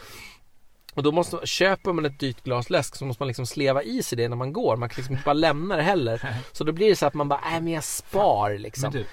[1.00, 4.02] Och då måste, köper man ett dyrt glas läsk så måste man liksom sleva i
[4.02, 4.76] sig det när man går.
[4.76, 6.36] Man kan liksom inte bara lämna det heller.
[6.52, 8.82] Så då blir det så att man bara, nej men jag spar liksom.
[8.82, 9.06] Men du,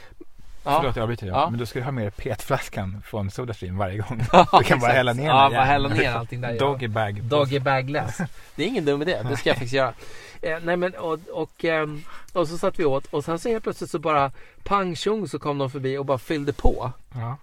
[0.63, 0.77] ja.
[0.79, 1.27] förlåt jag avbryter.
[1.27, 1.49] Ja.
[1.49, 4.23] Men du ska ju ha med petflaskan från Sodastream varje gång.
[4.31, 6.59] Ja, Du kan bara hälla ner Ja, bara hälla ner allting där.
[6.59, 7.23] Doggy bag.
[7.23, 8.19] Doggy bag läsk.
[8.55, 9.17] Det är ingen dum idé.
[9.29, 9.93] Det ska jag faktiskt göra.
[10.41, 13.63] Eh, nej men och, och, ehm, och så satt vi åt och sen så helt
[13.63, 14.31] plötsligt så bara
[14.63, 16.91] pang tjong så kom de förbi och bara fyllde på.
[17.13, 17.37] Ja.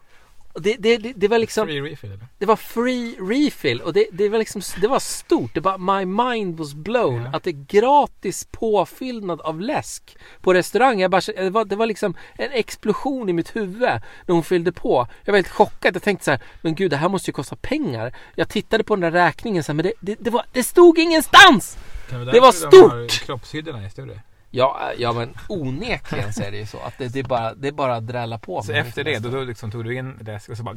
[0.60, 2.26] Det, det, det, det var liksom Free refill eller?
[2.38, 5.54] Det var free refill och det, det var liksom Det var stort.
[5.54, 7.22] Det var My mind was blown.
[7.22, 7.30] Ja.
[7.36, 11.00] Att det är gratis påfyllnad av läsk på restaurang.
[11.00, 14.72] Jag bara, det, var, det var liksom en explosion i mitt huvud när hon fyllde
[14.72, 15.08] på.
[15.24, 15.96] Jag var helt chockad.
[15.96, 18.14] Jag tänkte så här, men gud det här måste ju kosta pengar.
[18.34, 20.98] Jag tittade på den där räkningen så här, men det, det, det, var, det stod
[20.98, 21.78] ingenstans!
[22.10, 23.26] Det var därför de har stort!
[23.26, 24.20] Kroppshyddorna är större.
[24.56, 27.68] Ja, ja men onekligen så är det ju så att det, det är bara det
[27.68, 28.62] är bara att drälla på.
[28.62, 30.74] Så efter det, då, då liksom tog du in läsk och så bara...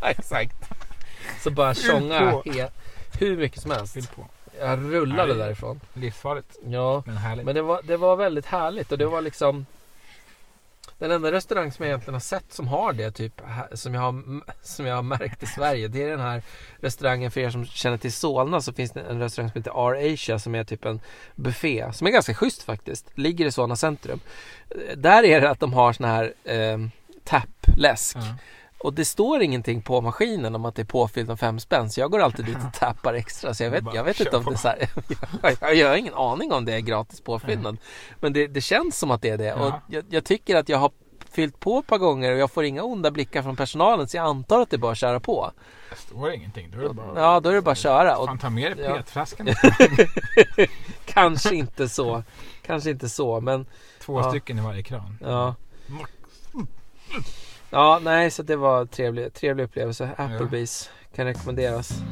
[0.10, 0.68] Exakt.
[1.42, 2.42] Så bara tjonga
[3.18, 3.96] hur mycket som helst.
[4.60, 5.80] Jag rullade därifrån.
[5.94, 7.46] Livsfarligt, Ja, men härligt.
[7.46, 9.66] men det var, det var väldigt härligt och det var liksom
[10.98, 13.40] den enda restaurang som jag egentligen har sett som har det typ
[13.72, 16.42] som jag har, som jag har märkt i Sverige det är den här
[16.80, 20.12] restaurangen för er som känner till Solna så finns det en restaurang som heter R
[20.12, 21.00] Asia som är typ en
[21.34, 23.10] buffé som är ganska schysst faktiskt.
[23.14, 24.20] Ligger i Solna centrum.
[24.70, 26.78] Eh, där är det att de har sån här eh,
[27.24, 28.16] tappläsk.
[28.16, 28.34] Mm
[28.86, 32.00] och det står ingenting på maskinen om att det är påfyllt med fem spänn så
[32.00, 34.52] jag går alltid dit och tappar extra så jag vet, jag vet inte om det
[34.52, 34.88] är så här,
[35.60, 37.76] jag, jag har ingen aning om det är gratis påfyllnad
[38.20, 39.80] men det, det känns som att det är det och Ja.
[39.88, 40.90] jag, jag tycker att jag har
[41.30, 44.26] fyllt på ett par gånger och jag får inga onda blickar från personalen så jag
[44.26, 45.50] antar att det är bara att köra på.
[45.90, 46.70] Det står ingenting.
[46.70, 47.20] Då är det bara...
[47.20, 48.96] Ja då är det bara att köra och Fan, ta med dig Ja.
[48.96, 49.48] petflaskan.
[51.04, 52.22] kanske inte så,
[52.62, 53.66] kanske inte så men
[54.00, 54.30] Två Ja.
[54.30, 55.18] stycken i varje kran.
[55.22, 55.54] ja.
[57.70, 60.10] Ja, nej så det var trevlig, trevlig upplevelse.
[60.18, 62.02] Applebee's kan rekommenderas.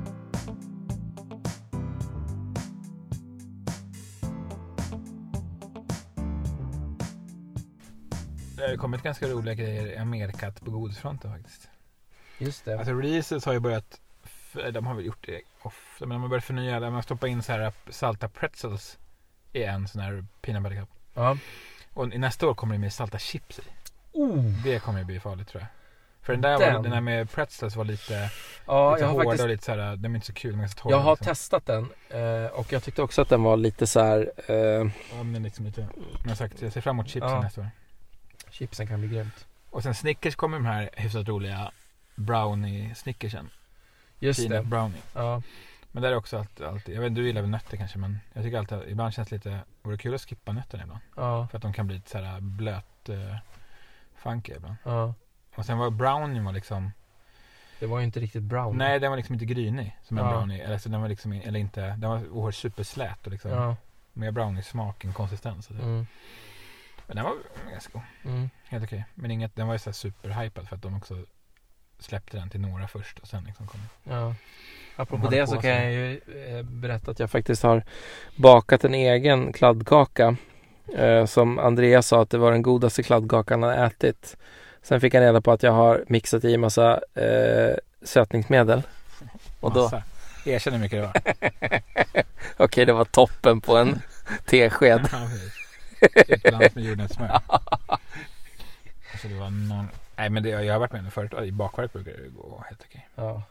[8.56, 11.68] Det har kommit ganska roliga grejer i Amerikat på godisfronten faktiskt.
[12.38, 12.78] Just det.
[12.78, 14.00] Alltså Reese's har ju börjat,
[14.72, 16.80] de har väl gjort det ofta, men de har börjat förnya.
[16.80, 18.98] De har stoppat in så här salta pretzels
[19.52, 20.88] i en sån här peanut butter cup.
[21.14, 21.36] Ja.
[21.94, 23.62] Och nästa år kommer det med salta chips i.
[24.14, 24.44] Oh.
[24.64, 25.68] Det kommer ju bli farligt tror jag.
[26.22, 26.83] För den där, Var, Den.
[26.83, 28.31] den där med pretzels var lite,
[28.66, 30.57] Ja, lite jag har hårda faktiskt och lite såhär, de är inte så kul, de
[30.57, 30.92] är ganska torra.
[30.92, 31.24] Jag har liksom.
[31.27, 34.33] testat den eh, och jag tyckte också att den var lite så här.
[34.46, 34.85] Eh, Ja,
[35.16, 35.87] men den liksom lite,
[36.20, 37.40] som jag sagt, jag ser fram emot chipsen Ja.
[37.40, 37.70] nästa år.
[38.50, 39.46] chipsen kan bli grymt.
[39.70, 41.70] Och sen Snickers kommer de här hyfsat roliga
[42.14, 43.50] brownie snickersen.
[44.18, 44.68] Just Peanut det.
[44.70, 44.98] brownie.
[45.14, 45.42] Ja.
[45.92, 48.18] Men där är också alltid, alltid, jag vet inte, du gillar väl nötter kanske men
[48.33, 51.00] jag tycker alltid, ibland känns det lite, vore det kul att skippa nötterna ibland.
[51.16, 51.48] Ja.
[51.50, 53.37] För att de kan bli lite såhär blöt, uh,
[54.24, 54.76] funky ibland.
[54.84, 55.14] Ja.
[55.56, 56.90] Och sen var brownie var liksom,
[57.80, 58.78] Det var ju inte riktigt brown.
[58.78, 60.30] nej den var liksom inte grynig som en Ja.
[60.30, 60.62] brownie.
[60.62, 63.76] Eller, så den var liksom, eller inte, den var oerhört superslät och liksom Ja.
[64.12, 65.70] mer brownie-smak än konsistens.
[65.70, 65.76] och.
[65.76, 66.06] Mm.
[67.06, 67.34] Men den var
[67.70, 68.02] ganska god.
[68.32, 68.50] Mm.
[68.68, 69.04] Helt okej.
[69.14, 71.24] Men inget, den var ju såhär superhypad för att de också
[71.98, 74.34] släppte den till några först och sen liksom kom Ja.
[74.96, 75.60] Apropå håller det på så så.
[75.62, 77.82] kan jag ju eh, berätta att jag faktiskt har
[78.37, 80.37] bakat en egen kladdkaka.
[80.92, 84.36] Eh, som Andreas sa att det var den godaste kladdkakan han ätit.
[84.82, 88.82] Sen fick han reda på att jag har mixat i massa eh, sötningsmedel.
[89.60, 90.02] Och då, Massa.
[90.44, 92.22] Erkänn hur mycket det var.
[92.64, 94.02] okej det var toppen på en
[94.46, 95.08] tesked.
[95.10, 95.52] Precis.
[96.28, 97.40] Utblandat med jordnötssmör.
[99.12, 99.88] Alltså det var någon...
[100.16, 101.32] Nej men det, jag har varit med om det förut.
[101.42, 103.08] I bakverk brukar det gå helt okej.
[103.14, 103.42] Ja.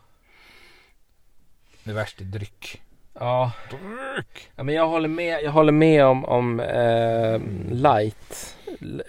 [1.83, 2.81] Det värsta är dryck.
[3.19, 3.51] Ja.
[3.69, 4.49] Dryck!
[4.55, 7.39] Ja, men jag håller med, jag håller med om, om eh,
[7.71, 8.55] light.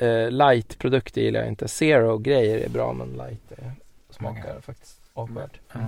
[0.01, 1.69] Eh, light-produkter gillar jag inte.
[1.69, 3.71] Zero-grejer är bra men light eh,
[4.11, 4.63] smakar Okej.
[4.63, 5.61] faktiskt avskyvärt.
[5.73, 5.81] Ja.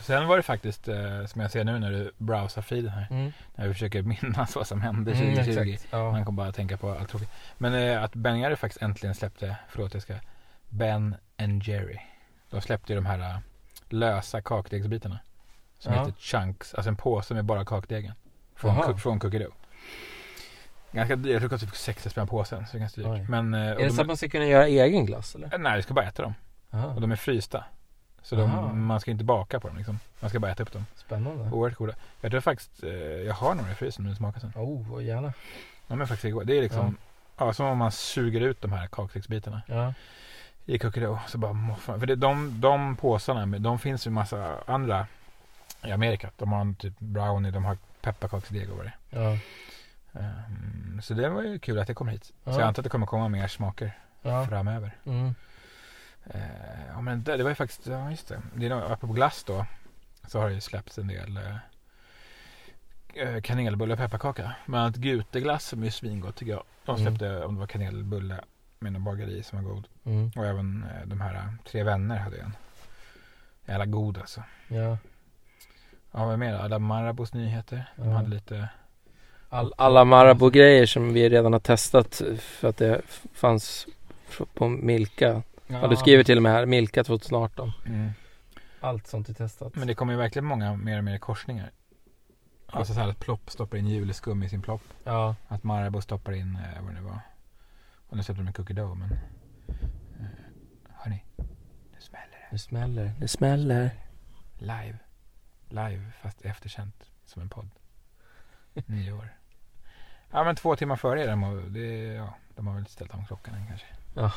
[0.00, 3.06] Sen var det faktiskt, eh, som jag ser nu när du browsar feeden här.
[3.10, 3.32] Mm.
[3.54, 5.60] När vi försöker minnas vad som hände Mm, 2020.
[5.72, 5.86] exakt.
[5.92, 6.10] Ja.
[6.10, 7.30] Man kommer bara tänka på allt tråkigt.
[7.58, 10.14] Men eh, att Ben Jerry faktiskt äntligen släppte, förlåt jag ska,
[10.68, 11.98] Ben and Jerry.
[12.50, 13.38] De släppte ju de här eh,
[13.88, 15.18] lösa kakdegsbitarna.
[15.80, 15.98] Som Ja.
[15.98, 18.12] heter chunks, alltså en påse med bara kakdegen.
[18.54, 19.54] Från, cook, från Cookie Dough.
[20.92, 22.66] Ganska dyrt, jag tror det kostar typ 60 spänn påsen.
[22.66, 23.18] Så det är ganska Oj.
[23.18, 23.28] dyrt.
[23.28, 25.54] Men, eh, Är det de så att man ska kunna göra egen glass eller?
[25.54, 26.34] eh, Nej, du ska bara äta dem.
[26.72, 26.86] Aha.
[26.86, 27.64] Och de är frysta.
[28.22, 28.62] Så Aha.
[28.62, 29.98] de, man ska inte baka på dem liksom.
[30.20, 30.86] Man ska bara äta upp dem.
[30.96, 31.50] Spännande.
[31.50, 31.94] Oerhört goda.
[32.20, 34.52] Jag tror faktiskt, eh, jag har några i frysen nu smaka sen.
[34.56, 35.32] Oh, gärna.
[35.88, 36.44] De är faktiskt goda.
[36.44, 36.96] Det är liksom,
[37.38, 37.52] ja.
[37.52, 39.94] som om man suger ut de här kakdegsbitarna Ja.
[40.66, 41.26] i Cookie Dough.
[41.26, 41.74] Så bara.
[41.98, 45.06] För det, de, de påsarna, de finns ju massa andra
[45.84, 46.30] i Amerika.
[46.36, 48.92] De har typ brownie, de har pepparkaksdeg och vad det.
[49.10, 49.38] Ja.
[50.20, 52.32] Ehm, så det var ju kul att det kom hit.
[52.44, 52.52] Ja.
[52.52, 54.46] Så jag antar att det kommer komma mer smaker Ja.
[54.46, 54.96] framöver.
[55.06, 55.34] Mm.
[56.24, 58.42] Eh, ja men det, det var ju faktiskt, ja just det.
[58.54, 59.66] det är nog, apropå glass då.
[60.28, 61.36] Så har det ju släppts en del
[63.14, 64.52] eh, kanelbulle och pepparkaka.
[64.66, 66.62] Bland annat Guteglass som är svingott tycker jag.
[66.84, 67.06] De Mm.
[67.06, 68.40] släppte om det var kanelbulle
[68.78, 69.88] med någon bageri som var god.
[70.04, 70.30] Mm.
[70.36, 72.56] Och även eh, de här Tre Vänner hade en.
[73.66, 74.42] Jävla god alltså.
[74.68, 74.98] Ja.
[76.12, 76.54] Ja vad mer?
[76.54, 77.92] Alla Marabous nyheter.
[77.96, 78.16] De Ja.
[78.16, 78.68] hade lite.
[79.48, 83.86] All, alla Marabou-grejer som vi redan har testat för att det fanns
[84.54, 85.42] på Milka.
[85.66, 87.72] Ja, du skriver till och med här, Milka 2018.
[87.86, 88.10] Mm.
[88.80, 89.76] Allt sånt är testat.
[89.76, 91.70] Men det kommer ju verkligen många mer och mer korsningar.
[92.66, 94.82] Alltså så här att Plopp stoppar in juleskum i sin Plopp.
[95.04, 95.34] Ja.
[95.48, 97.20] Att Marabou stoppar in eh, vad det nu var.
[98.08, 99.10] Och nu släppte de en cookie dough men.
[100.20, 100.26] Eh,
[100.94, 101.24] hörni.
[101.92, 102.48] Nu smäller det.
[102.50, 103.12] Det smäller.
[103.20, 103.90] Det smäller.
[104.58, 104.98] Live.
[105.70, 107.68] Live fast efterkänt som en podd.
[108.86, 109.28] Nio år.
[110.30, 111.26] Ja men två timmar före er.
[111.28, 113.86] De det, ja, de har väl ställt om klockan än kanske.
[114.14, 114.32] Ja.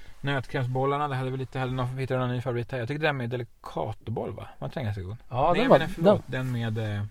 [0.20, 2.78] Nötkrämsbollarna, det hade väl lite, hade någon, hittade någon ny favorit här?
[2.78, 4.48] Jag tycker den med delicatoboll va?
[4.58, 5.16] Var inte den ganska god?
[5.28, 5.78] Ja, Nej, den var...
[5.78, 7.04] men förlåt, den med eh,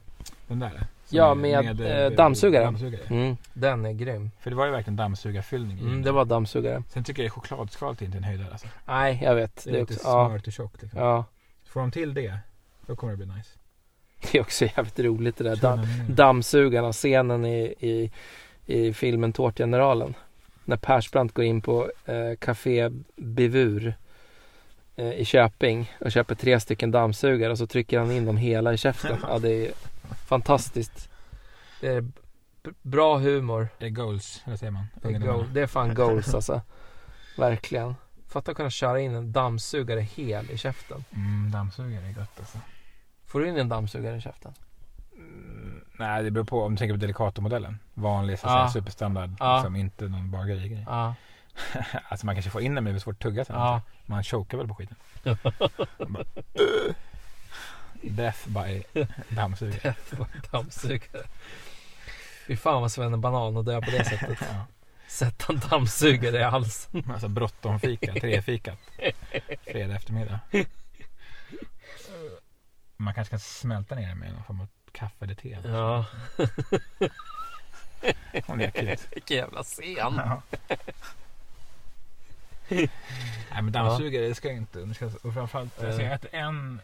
[0.47, 0.69] den där.
[1.05, 2.63] som Ja, är- med, eh, eh, dammsugare.
[2.63, 3.01] dammsugare.
[3.09, 4.31] Mm, den är grym.
[4.39, 6.83] För det var ju verkligen dammsugarfyllning Mm, det var dammsugare.
[6.89, 8.67] Sen tycker jag chokladskalet är inte en höjdare alltså.
[8.85, 9.63] Nej, jag vet.
[9.63, 10.99] Det är, Det är lite också, ja, smört och tjockt liksom.
[10.99, 11.25] ja.
[11.65, 12.39] Får de till det,
[12.85, 13.49] då kommer det bli nice.
[14.31, 15.55] Det är också jävligt roligt det där.
[15.55, 18.11] Damm, dammsugarna, scenen i, i,
[18.65, 20.13] i filmen Tårtgeneralen.
[20.65, 23.93] När Persbrandt går in på eh, Café Bevur
[24.95, 28.73] eh, i Köping och köper tre stycken dammsugare och så trycker han in dem hela
[28.73, 29.17] i käften.
[29.27, 29.71] Ja, det är
[30.27, 31.09] fantastiskt.
[31.81, 32.05] Det är
[32.81, 33.67] bra humor.
[33.79, 34.85] Det är goals, eller säger man?
[35.01, 35.45] Det är, goal.
[35.53, 36.61] det är fan goals alltså.
[37.37, 37.95] Verkligen.
[38.27, 41.03] Fatta att kunna köra in en dammsugare hel i käften.
[41.15, 42.57] Mm, dammsugare är gott alltså.
[43.35, 44.53] Får du in en dammsugare i käften?
[45.15, 47.79] Mm, nej, det beror på om du tänker på Delicato-modellen.
[47.93, 49.35] Vanlig, så att säga, superstandard.
[49.39, 49.55] Ja.
[49.55, 50.85] Liksom, inte någon bagerigrej.
[50.87, 51.15] Ja.
[52.09, 53.55] alltså man kanske får in den men det är svårt att tugga sen.
[53.55, 53.81] Ja.
[54.05, 54.95] Man chokar väl på skiten.
[55.97, 56.23] Man bara,
[58.01, 58.83] Death by
[59.29, 59.95] dammsugare.
[60.51, 61.23] dammsugare.
[62.47, 64.37] Fy fan vad Sven är banan och dö på det sättet.
[64.41, 64.65] ja.
[65.07, 67.03] Sätta en dammsugare i halsen.
[67.13, 68.79] Alltså bråttom fika, trefikat.
[69.71, 70.39] Fredag eftermiddag.
[72.97, 75.57] Man kanske kan smälta ner det med någon form av kaffe eller te.
[75.63, 76.05] Ja.
[78.45, 79.07] Om det är akut.
[79.11, 79.87] Vilken jävla scen.
[80.17, 80.41] Ja.
[82.69, 82.89] Nej
[83.61, 85.27] men dammsugare det ska jag inte underskatta.
[85.27, 86.81] Och framförallt, alltså, jag äter en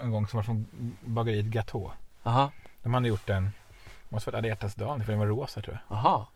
[0.00, 0.66] en gång som var från
[1.00, 1.92] bageriet Gatå.
[2.22, 2.50] Jaha,
[2.82, 3.50] De hade gjort den,
[4.08, 5.96] måste varit alla hjärtans dag, för den var rosa tror jag.
[5.96, 6.26] jaha.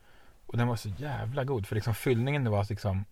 [0.46, 3.04] Och den var så jävla god för liksom fyllningen det var liksom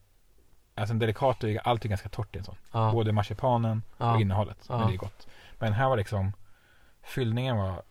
[0.74, 2.56] Alltså en delikat och allt är ganska torrt i en sån.
[2.72, 4.68] Ja, Både marsipanen och innehållet.
[4.68, 5.26] Men det är gott.
[5.62, 6.32] Men här var liksom
[7.02, 7.82] Fyllningen var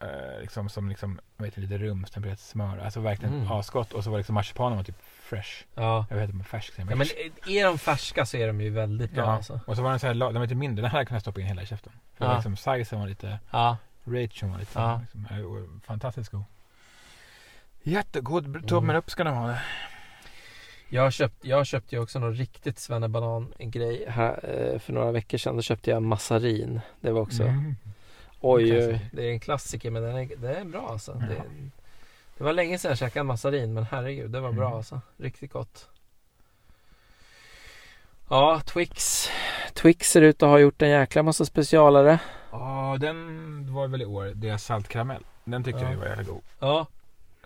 [0.00, 2.78] eh, liksom som liksom, vet lite rumstempererat smör.
[2.78, 3.52] Alltså verkligen Mm.
[3.52, 3.92] asgott.
[3.92, 5.64] Och så var liksom marsipanen var typ fresh.
[5.74, 6.06] ja.
[6.10, 7.06] Jag vet inte, färsk säger ja men
[7.48, 9.32] är de färska så är de ju väldigt bra Ja.
[9.32, 9.60] alltså.
[9.66, 10.82] Och så var den så här, den var lite mindre.
[10.82, 11.92] Den här kunde jag stoppa in hela i käften.
[12.14, 12.34] För Ja.
[12.34, 15.00] liksom sizen var lite, Ja, ration var lite, Ja.
[15.00, 16.44] liksom, eh, fantastiskt god.
[17.82, 18.62] Jättegod, Mm.
[18.62, 19.54] tummen upp ska den ha.
[20.94, 24.40] Jag, köpt, jag köpte ju också någon riktigt svennebanan-grej här
[24.72, 25.56] eh, för några veckor sedan.
[25.56, 26.80] Då köpte jag massarin.
[27.00, 27.76] Det var också, Mm.
[28.40, 31.12] oj, oj, det är en klassiker men den är, det är bra alltså.
[31.20, 31.26] Ja.
[31.26, 31.42] Det,
[32.38, 34.76] det var länge sedan jag käkade massarin men herregud, det var bra Mm.
[34.76, 35.00] alltså.
[35.16, 35.88] Riktigt gott.
[38.30, 39.28] Ja, Twix.
[39.74, 42.18] Twix ser ut att ha gjort en jäkla massa specialare.
[42.50, 44.24] Ja, den var väl i år.
[44.34, 45.24] Deras saltkaramell.
[45.44, 45.90] Den tyckte Ja.
[45.90, 46.42] jag var jävla god.
[46.60, 46.86] Ja,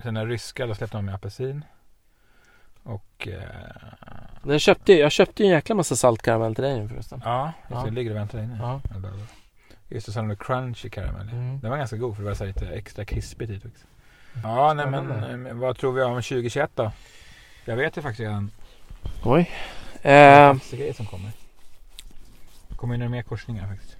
[0.02, 1.64] Sen den ryska, då släppte de med apelsin.
[2.86, 3.40] Och eh,
[4.42, 7.20] den köpte, jag köpte ju en jäkla massa saltkaramell till dig nu förresten.
[7.24, 7.84] ja, just Ja.
[7.84, 8.56] det, ligger och väntar inne.
[8.60, 8.80] Ja.
[9.02, 9.10] Ja.
[9.88, 11.28] Just det, så hade de crunchy karamell.
[11.28, 11.60] Mm.
[11.60, 13.84] Den var ganska god för det var så lite extra krispigt i Twix.
[14.42, 16.92] Ja, nej men eh, vad tror vi om 2021 då?
[17.64, 18.50] Jag vet ju faktiskt redan
[19.24, 19.50] Oj.
[20.02, 20.12] eh.
[20.48, 21.30] Eh, grejer som kommer.
[22.68, 23.96] Det kommer ju några mer korsningar faktiskt.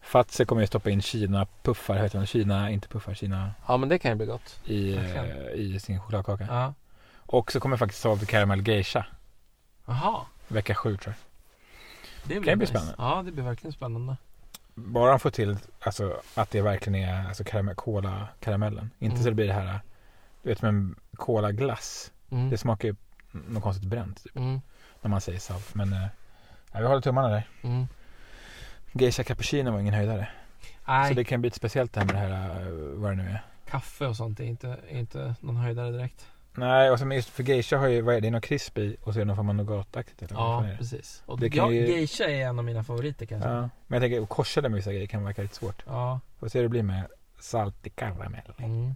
[0.00, 2.26] Fatse kommer ju stoppa in Kina-puffar, heter det?
[2.26, 4.60] Kina, inte puffar, Kina ja men det kan ju bli gott.
[4.64, 5.24] i, eh,
[5.54, 6.46] i sin chokladkaka.
[6.50, 6.74] Ja.
[7.26, 9.06] Och så kommer faktiskt Salted Caramel Geisha
[9.86, 10.20] Jaha.
[10.48, 11.20] vecka sju tror jag.
[12.28, 12.94] Det Kan ju bli spännande.
[12.98, 14.16] Ja, det blir verkligen spännande.
[14.74, 18.90] Bara de får till alltså, att det verkligen är alltså, karamell, cola karamellen.
[18.98, 19.22] Inte Mm.
[19.22, 19.80] så det blir det här,
[20.42, 22.12] du vet som en cola glass.
[22.30, 22.50] Mm.
[22.50, 22.94] Det smakar ju
[23.30, 24.60] något konstigt bränt typ, Mm.
[25.02, 25.74] när man säger salt.
[25.74, 26.06] Men eh,
[26.72, 27.48] ja, vi håller tummarna där.
[27.62, 27.86] Mm.
[28.92, 30.28] Geisha cappuccino var ingen höjdare.
[30.88, 33.16] Nej, Så det kan bli lite speciellt det här med det här, eh, vad det
[33.16, 33.42] nu är.
[33.70, 36.26] kaffe och sånt är inte, är inte någon höjdare direkt.
[36.56, 38.96] Nej, och som just för geisha har ju, vad är det, det något krisp i
[39.02, 40.76] och så är det någon form av nougataktigt Ja, det?
[40.76, 41.22] precis.
[41.26, 43.48] Och Det kan ja, ju- geisha är en av mina favoriter kanske.
[43.48, 45.82] Ja, men jag tänker att korsa det med vissa grejer kan verka lite svårt.
[45.86, 46.20] Ja.
[46.38, 47.06] Får se hur det blir med
[47.40, 48.52] saltig karamell.
[48.58, 48.94] Mm.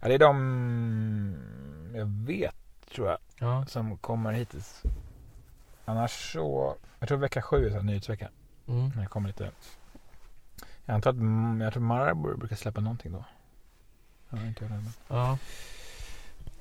[0.00, 1.36] Ja, det är de
[1.94, 2.54] jag vet
[2.94, 3.66] tror jag Ja.
[3.66, 4.82] som kommer hittills.
[5.84, 8.28] Annars så, jag tror vecka sju är så här, nyhetsvecka.
[8.68, 8.88] Mm.
[8.94, 9.50] När det kommer lite.
[10.84, 13.24] Jag antar att, mm, jag tror Marabou brukar släppa någonting då.
[14.30, 14.88] Ja, inte jag men.
[15.08, 15.38] ja.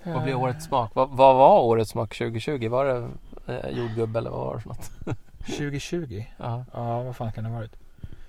[0.06, 0.92] Vad blir årets smak?
[0.96, 2.68] Vad, vad var årets smak 2020?
[2.70, 3.10] Var det
[3.54, 4.92] eh, jordgubbe eller vad var det för något?
[5.46, 6.26] 2020?
[6.38, 6.66] Ja.
[6.74, 7.76] Ja, vad fan kan det ha varit?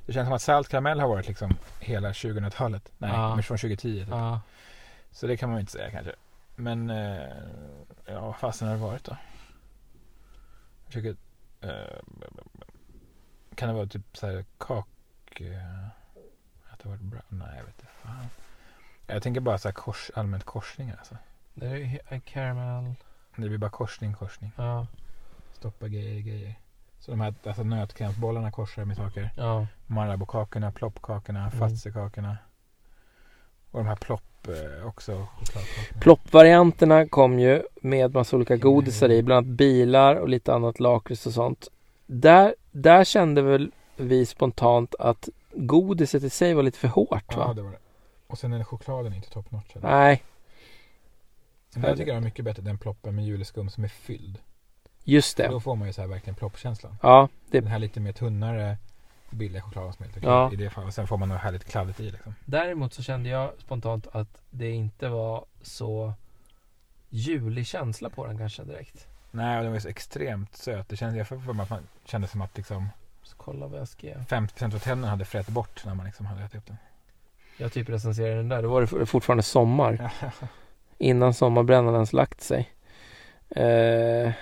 [0.07, 2.93] Det känns som att salt karamell har varit liksom hela 2000-talet.
[2.99, 3.35] Nej, Ja.
[3.35, 3.99] men från 2010.
[4.01, 4.09] Typ.
[4.11, 4.41] Ja.
[5.11, 6.13] Så det kan man ju inte säga kanske.
[6.57, 7.23] Men, eh,
[8.07, 9.17] ja, vad fasen har det varit då?
[10.85, 11.17] Jag försöker,
[11.61, 11.99] eh,
[13.55, 14.87] kan det vara typ så här kak...
[15.41, 15.87] Eh,
[16.73, 17.21] att det varit bra?
[17.29, 18.27] Nej, jag vet inte fan.
[19.07, 21.17] Jag tänker bara så här kors, allmänt korsningar alltså.
[21.59, 22.95] Det är caramel.
[23.37, 24.53] Det blir bara korsning, korsning.
[24.57, 24.87] Ja.
[25.53, 26.55] Stoppa grejer, grejer.
[27.01, 29.31] Så de här alltså nötkrämsbollarna korsar med saker.
[29.37, 29.67] Ja.
[29.87, 31.51] Marabou-kakorna, ploppkakorna, Mm.
[31.59, 32.37] fatsekakorna.
[33.71, 35.27] Och de här plopp eh, också.
[36.01, 41.27] Ploppvarianterna kom ju med massa olika godisar i, bland annat bilar och lite annat lakrits
[41.27, 41.69] och sånt.
[42.07, 47.37] Där, där kände väl vi spontant att godiset i sig var lite för hårt Ja,
[47.37, 47.53] va?
[47.55, 47.79] det var det.
[48.27, 49.77] Och sen är chokladen inte top notch.
[49.77, 49.89] eller?
[49.89, 50.23] Nej,
[51.75, 54.39] Men jag tycker jag är mycket bättre den ploppen med juleskum som är fylld.
[55.05, 55.49] just det.
[55.49, 56.97] Då får man ju så här verkligen ploppkänslan.
[57.03, 58.77] Ja, det, Den här lite mer tunnare
[59.31, 60.53] billiga chokladen som är lite Ja.
[60.53, 60.89] i det fallet.
[60.89, 62.35] Och sen får man något härligt kladdigt i liksom.
[62.45, 66.13] däremot så kände jag spontant att det inte var så
[67.11, 69.07] julig känsla på den kanske direkt.
[69.31, 70.89] Nej, och den var så extremt söt.
[70.89, 72.89] Det kändes, jag får för mig att man kände som att liksom
[73.23, 74.25] Så kolla vad jag skrev.
[74.29, 76.77] 50% av tänderna hade frätt bort när man liksom hade ätit upp den.
[77.57, 80.13] Jag typ recenserade den där, då var det fortfarande sommar.
[80.99, 82.71] Innan sommarbrännan ens lagt sig.
[83.51, 84.33] Eh,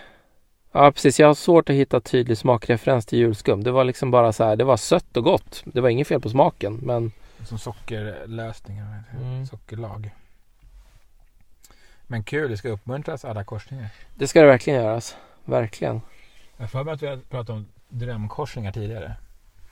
[0.73, 3.64] ja precis, jag har svårt att hitta tydlig smakreferens till julskum.
[3.64, 5.62] Det var liksom bara så här, det var sött och gott.
[5.64, 7.12] Det var inget fel på smaken men
[7.45, 9.05] Som det?
[9.21, 9.47] Mm.
[9.47, 10.11] Sockerlag.
[12.07, 13.88] Men kul, det ska uppmuntras alla korsningar.
[14.14, 15.17] det ska det verkligen göras.
[15.45, 16.01] Verkligen.
[16.57, 19.17] Jag har för mig att vi har pratat om drömkorsningar tidigare.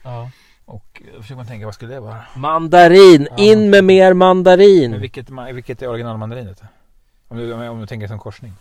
[0.02, 0.30] Ja.
[0.64, 2.24] Och då försöker man tänka, vad skulle det vara?
[2.36, 3.28] Mandarin!
[3.30, 3.44] Ja.
[3.44, 5.00] In med mer Men mandarin!
[5.00, 6.62] vilket, vilket är originalmandarinet?
[7.28, 8.52] Om du, om du tänker som korsning.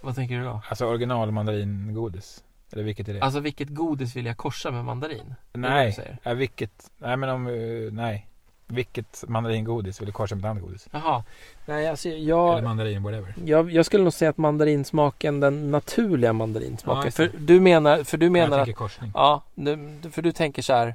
[0.00, 0.62] Vad tänker du då?
[0.68, 2.44] Alltså originalmandaringodis.
[2.72, 3.20] Eller vilket är det?
[3.20, 5.34] Alltså vilket godis vill jag korsa med mandarin?
[5.52, 7.52] nej, vilket, nej men om, eh,
[7.92, 8.26] nej.
[8.70, 10.88] Vilket mandaringodis vill du korsa med ett annat godis?
[10.90, 11.24] Jaha.
[11.66, 13.34] Nej, alltså Eller jag, mandarin, whatever.
[13.44, 17.04] jag, jag skulle nog säga att mandarinsmaken, den naturliga mandarinsmaken.
[17.04, 19.10] Ja, för du menar, för du menar jag att tänker korsning.
[19.14, 20.94] Ja, du- för du tänker så här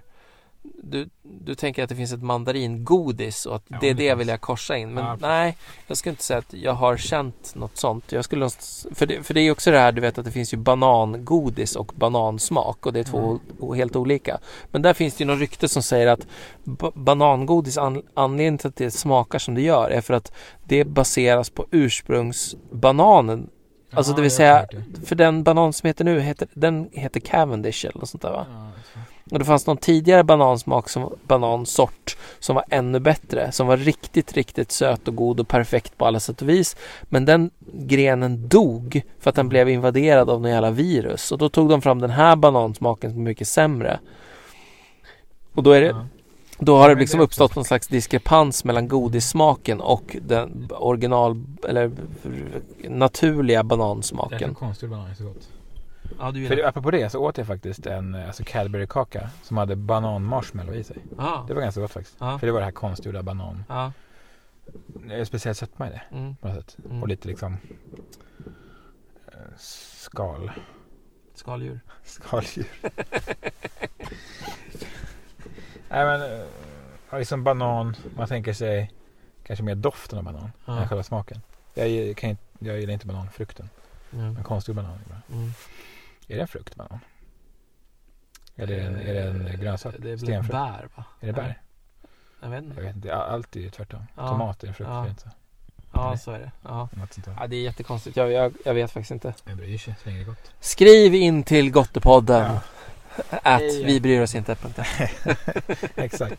[0.84, 4.20] du, du tänker att det finns ett mandaringodis och att Ja, det är det finns.
[4.20, 4.94] vill jag korsa in.
[4.94, 8.12] Men Ja, nej, jag skulle inte säga att jag har känt något sånt.
[8.12, 8.50] Jag skulle,
[8.96, 11.76] för, det, för det är också det här, du vet att det finns ju banangodis
[11.76, 13.74] och banansmak och det är två Mm.
[13.78, 14.40] helt olika.
[14.72, 16.28] Men där finns det ju något rykte som säger att
[16.64, 20.32] ba- banangodis, an, anledningen till att det smakar som det gör är för att
[20.64, 23.50] det baseras på ursprungsbananen.
[23.94, 24.66] Alltså det vill jag säga,
[25.06, 28.46] för den banan som heter nu, heter, den heter Cavendish eller något sånt där va?
[28.50, 28.72] Ja.
[29.32, 33.52] Och det fanns någon tidigare banansmak som banansort som var ännu bättre.
[33.52, 36.76] Som var riktigt, riktigt söt och god och perfekt på alla sätt och vis.
[37.04, 41.32] Men den grenen dog för att den blev invaderad av någon jävla virus.
[41.32, 44.00] Och då tog de fram den här banansmaken som är mycket sämre.
[45.54, 46.06] Och då, är det,
[46.60, 51.92] då har det liksom uppstått någon slags diskrepans mellan godissmaken och den original eller
[52.90, 54.50] naturliga banansmaken.
[54.50, 55.50] så konstigt banan är så gott.
[56.20, 60.76] Ja, du För apropå det så åt jag faktiskt en alltså Cadbury-kaka som hade banan-marshmallow
[60.76, 60.98] i sig.
[61.18, 62.16] Ja, Det var ganska gott faktiskt.
[62.20, 63.64] ja, För det var det här konstgjorda banan.
[65.10, 66.36] är speciellt sötma i det Mm.
[66.36, 66.78] på något sätt.
[66.86, 67.02] Mm.
[67.02, 67.58] Och lite liksom
[69.28, 70.52] eh, skal.
[71.34, 71.80] Skaldjur.
[72.04, 72.68] Skaldjur.
[75.90, 76.22] Nej men,
[77.12, 77.96] eh, liksom banan.
[78.16, 78.92] Man tänker sig
[79.44, 80.80] kanske mer doften av banan Ja.
[80.82, 81.42] än själva smaken.
[81.74, 83.70] Jag, kan inte, jag gillar inte bananfrukten.
[84.14, 84.34] Mm.
[84.34, 85.18] Men konstgjord banan är bra.
[85.38, 85.52] Mm.
[86.28, 87.00] Är det en frukt banan?
[88.56, 89.96] Eller är det en, är det en grönsak?
[90.00, 90.52] Det är väl Stenfrukt?
[90.52, 91.04] bär va?
[91.20, 91.62] Är det bär?
[92.42, 92.82] Jag vet Jag inte.
[92.82, 93.16] vet inte.
[93.16, 94.04] Allt är ju tvärtom.
[94.16, 94.28] Ja.
[94.28, 94.90] Tomat är en frukt.
[94.92, 95.08] Ja.
[95.08, 95.30] inte så?
[95.94, 96.52] Ja, så är det.
[96.64, 96.90] Ja.
[97.40, 98.18] Ja, det är jättekonstigt.
[98.18, 99.34] Jag, jag, jag vet faktiskt inte.
[99.46, 100.52] Jag bryr sig så länge det är gott.
[100.60, 102.44] Skriv in till Gottepodden.
[102.54, 102.62] Ja.
[103.30, 103.84] Att Hej.
[103.86, 104.56] vi bryr oss inte.
[105.96, 106.36] Exakt.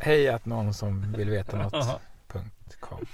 [0.00, 1.74] Hej att någon som vill veta något.
[1.74, 2.00] Aha.
[2.28, 3.06] Punkt com.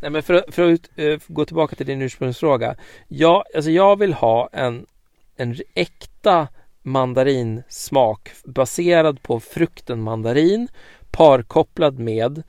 [0.00, 2.76] Nej, men för, att- för att eh, gå tillbaka till din ursprungsfråga.
[3.08, 4.86] Jag, alltså jag vill ha en,
[5.36, 6.48] en äkta
[6.82, 10.68] mandarinsmak baserad på frukten mandarin
[11.10, 12.42] parkopplad med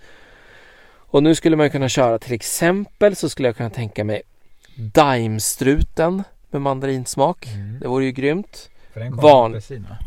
[1.10, 4.22] och nu skulle man kunna köra till exempel så skulle jag kunna tänka mig
[4.76, 7.48] daimstruten med mandarinsmak.
[7.48, 7.80] Mm.
[7.80, 8.70] Det vore ju grymt.
[8.94, 9.98] För den Van- kommer apelsin va?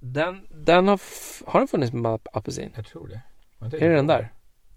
[0.00, 2.72] Den, den har, f- har den funnits med ap- apelsin?
[2.74, 3.20] Jag tror det.
[3.64, 4.28] Inte Är det den där?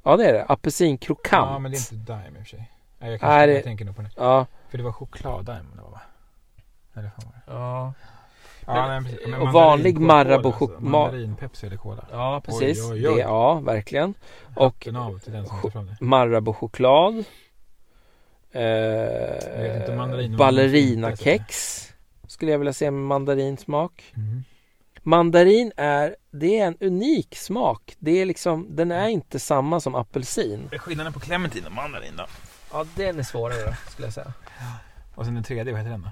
[0.04, 0.46] Ja det är det.
[0.46, 1.50] Apelsinkrokant.
[1.52, 2.60] Ja men det är inte Dime i och för sig.
[2.60, 2.68] Nej,
[3.00, 4.12] jag, Nej, kanske, det- jag tänker nog på den.
[4.18, 4.46] Ja.
[4.70, 4.92] För det var
[5.84, 5.91] var va?
[6.96, 7.60] Eller fan var det?
[7.62, 7.94] Ja.
[8.66, 9.26] Ja, Men- nej, precis.
[9.26, 10.66] och mandarin- vanlig Marabou alltså.
[10.66, 12.06] chok- ma- Mandarin-Pepsi eller Cola.
[12.12, 12.80] Ja, precis.
[12.82, 13.16] Oj, oj, oj.
[13.16, 14.14] Det, ja, verkligen.
[14.56, 15.98] Och Hatten av till den som cho- tar fram det.
[16.06, 17.24] Marabou-choklad.
[18.52, 18.62] Eh,
[19.96, 21.78] mandarin- ballerinakex.
[22.28, 24.14] Skulle jag vilja se med mandarinsmak.
[24.16, 24.44] Mm.
[25.04, 27.96] Mandarin är, det är en unik smak.
[28.00, 30.64] Det är liksom, den är inte samma som apelsin.
[30.64, 32.26] Vad är skillnaden på clementin och mandarin då?
[32.74, 34.34] Ja, den är svårare skulle jag säga.
[35.16, 36.10] Och sen den tredje, vad heter den då?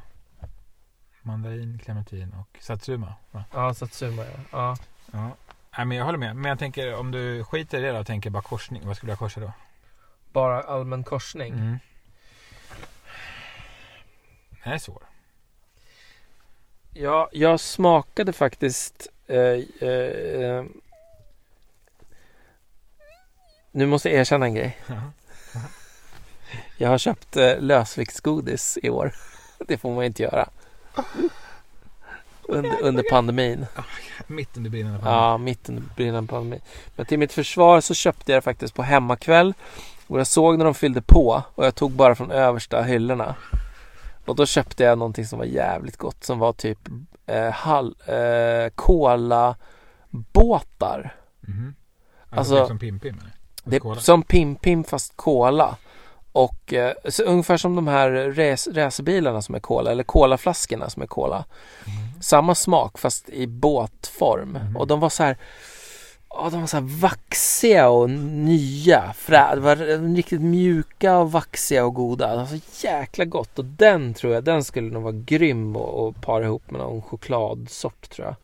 [1.22, 3.14] Mandarin, clementin och satsuma.
[3.32, 3.44] Va?
[3.54, 4.32] Ja, satsuma ja.
[4.52, 4.78] ja.
[5.12, 5.32] Ja.
[5.78, 6.36] Nej, men jag håller med.
[6.36, 8.82] Men jag tänker om du skiter i det då och tänker bara korsning.
[8.86, 9.52] Vad skulle jag korsa då?
[10.32, 11.54] Bara allmän korsning.
[11.54, 11.80] Mm.
[14.64, 15.04] Den är svår.
[16.94, 19.38] Ja, jag smakade faktiskt eh,
[19.90, 20.64] eh,
[23.72, 24.78] Nu måste jag erkänna en grej.
[26.78, 29.16] Jag har köpt eh, lösviktsgodis i år.
[29.68, 30.50] Det får man inte göra.
[32.44, 33.66] Under, under pandemin.
[34.28, 36.62] Mitt under brinnande Ja, mitt under brinnande pandemi.
[36.96, 39.54] Men till mitt försvar så köpte jag det faktiskt på hemmakväll.
[40.08, 43.36] Och jag såg när de fyllde på och jag tog bara från översta hyllorna.
[44.26, 46.80] Och då köpte jag någonting som var jävligt gott som var typ
[47.26, 49.56] eh, hall, eh, cola
[50.10, 51.16] båtar.
[51.42, 51.76] Mhm.
[52.30, 53.32] Alltså- Alltså, typ som Pim Pim eller?
[53.64, 54.02] Det är Cola.
[54.02, 55.78] som Pim Pim fast cola.
[56.44, 61.02] Och eh, så ungefär som de här race- racerbilarna som är cola eller colaflaskorna som
[61.04, 61.46] är cola.
[61.86, 62.22] Mhm.
[62.22, 64.50] Samma smak fast i båtform.
[64.50, 64.78] Mhm.
[64.78, 65.38] Och de var så här
[66.32, 69.14] Ja, de var så här vaxiga och nya.
[69.14, 69.76] Frä, det var
[70.16, 72.32] riktigt mjuka och vaxiga och goda.
[72.32, 73.60] Det var så jäkla gott.
[73.60, 77.02] Och den tror jag, den skulle nog vara grym att att para ihop med någon
[77.02, 78.36] chokladsort tror jag.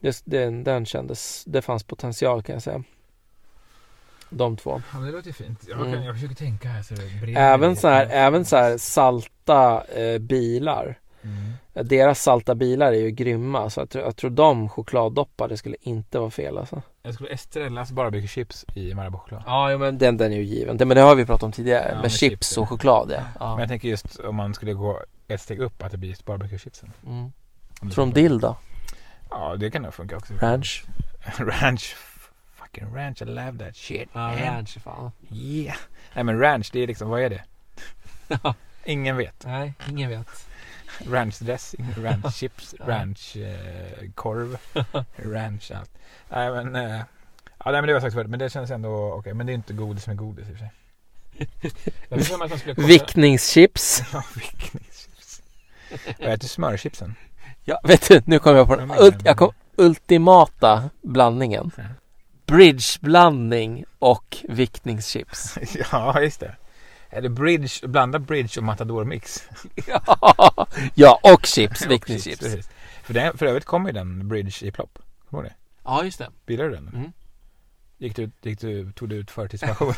[0.00, 2.82] Just den, den kändes, det fanns potential kan jag säga.
[4.30, 4.82] De två.
[4.92, 5.60] Ja, men det låter fint.
[5.68, 5.92] Jag, Mm.
[5.92, 9.84] kan, jag försöker tänka här så det brinner Även så här, även så här salta
[9.84, 10.98] eh, bilar.
[11.22, 11.88] Mm.
[11.88, 16.18] Deras salta bilar är ju grymma så jag tror, jag tror de chokladdoppade skulle inte
[16.18, 16.82] vara fel alltså.
[17.02, 19.42] Jag skulle Estrellas barbecue-chips i Marabou-choklad.
[19.46, 20.76] Ja, jo, men den, den är ju given.
[20.76, 22.66] Det, men det har vi pratat om tidigare Ja, med, med chips chips, och ja.
[22.66, 23.16] choklad ja.
[23.20, 23.60] Men ja.
[23.60, 26.90] jag tänker just om man skulle gå ett steg upp att det blir just barbecue-chipsen.
[27.06, 27.32] Mm.
[27.92, 28.56] Tror de dill då?
[29.30, 30.34] Ja, det kan nog funka också.
[30.40, 30.84] Ranch?
[31.38, 31.96] Ranch.
[32.68, 34.08] Fuck fucking ranch, I love that shit.
[34.12, 34.38] Ja, man.
[34.38, 35.12] ranch fan.
[35.30, 35.76] Yeah.
[36.14, 37.42] Nej men ranch, det är liksom, vad är det?
[38.28, 38.54] Ja.
[38.84, 39.44] Ingen vet.
[39.46, 40.46] Nej, ingen vet.
[41.10, 44.58] Ranch dressing, ranch chips, ranch eh, korv,
[45.16, 45.90] ranch allt.
[46.28, 47.02] Nej men, eh,
[47.58, 49.34] ja, nej, men det var sagt förut, men det känns ändå okej.
[49.34, 50.72] Men det är inte godis med godis i och för sig.
[52.76, 54.02] Jag Vickningschips.
[54.12, 55.42] Ja, vickningschips.
[56.18, 57.14] Jag äter smörchipsen.
[57.64, 58.92] Ja, vet du, nu kom jag på den.
[59.24, 61.70] Jag kom, ultimata blandningen.
[62.48, 65.58] Bridgeblandning och vickningschips.
[65.92, 66.56] ja, just det.
[67.10, 69.48] Är det bridge, blanda bridge och matador mix?
[70.94, 72.40] ja, och chips, Och vickningschips.
[72.40, 72.68] precis.
[73.02, 74.98] För, den, för övrigt kommer ju den bridge i plopp.
[75.30, 75.54] Kommer du det?
[75.84, 76.30] Ja, just det.
[76.46, 76.88] Gillade du den?
[76.88, 77.12] Mm.
[77.98, 79.94] Gick du, gick du, tog du ut förtidspension?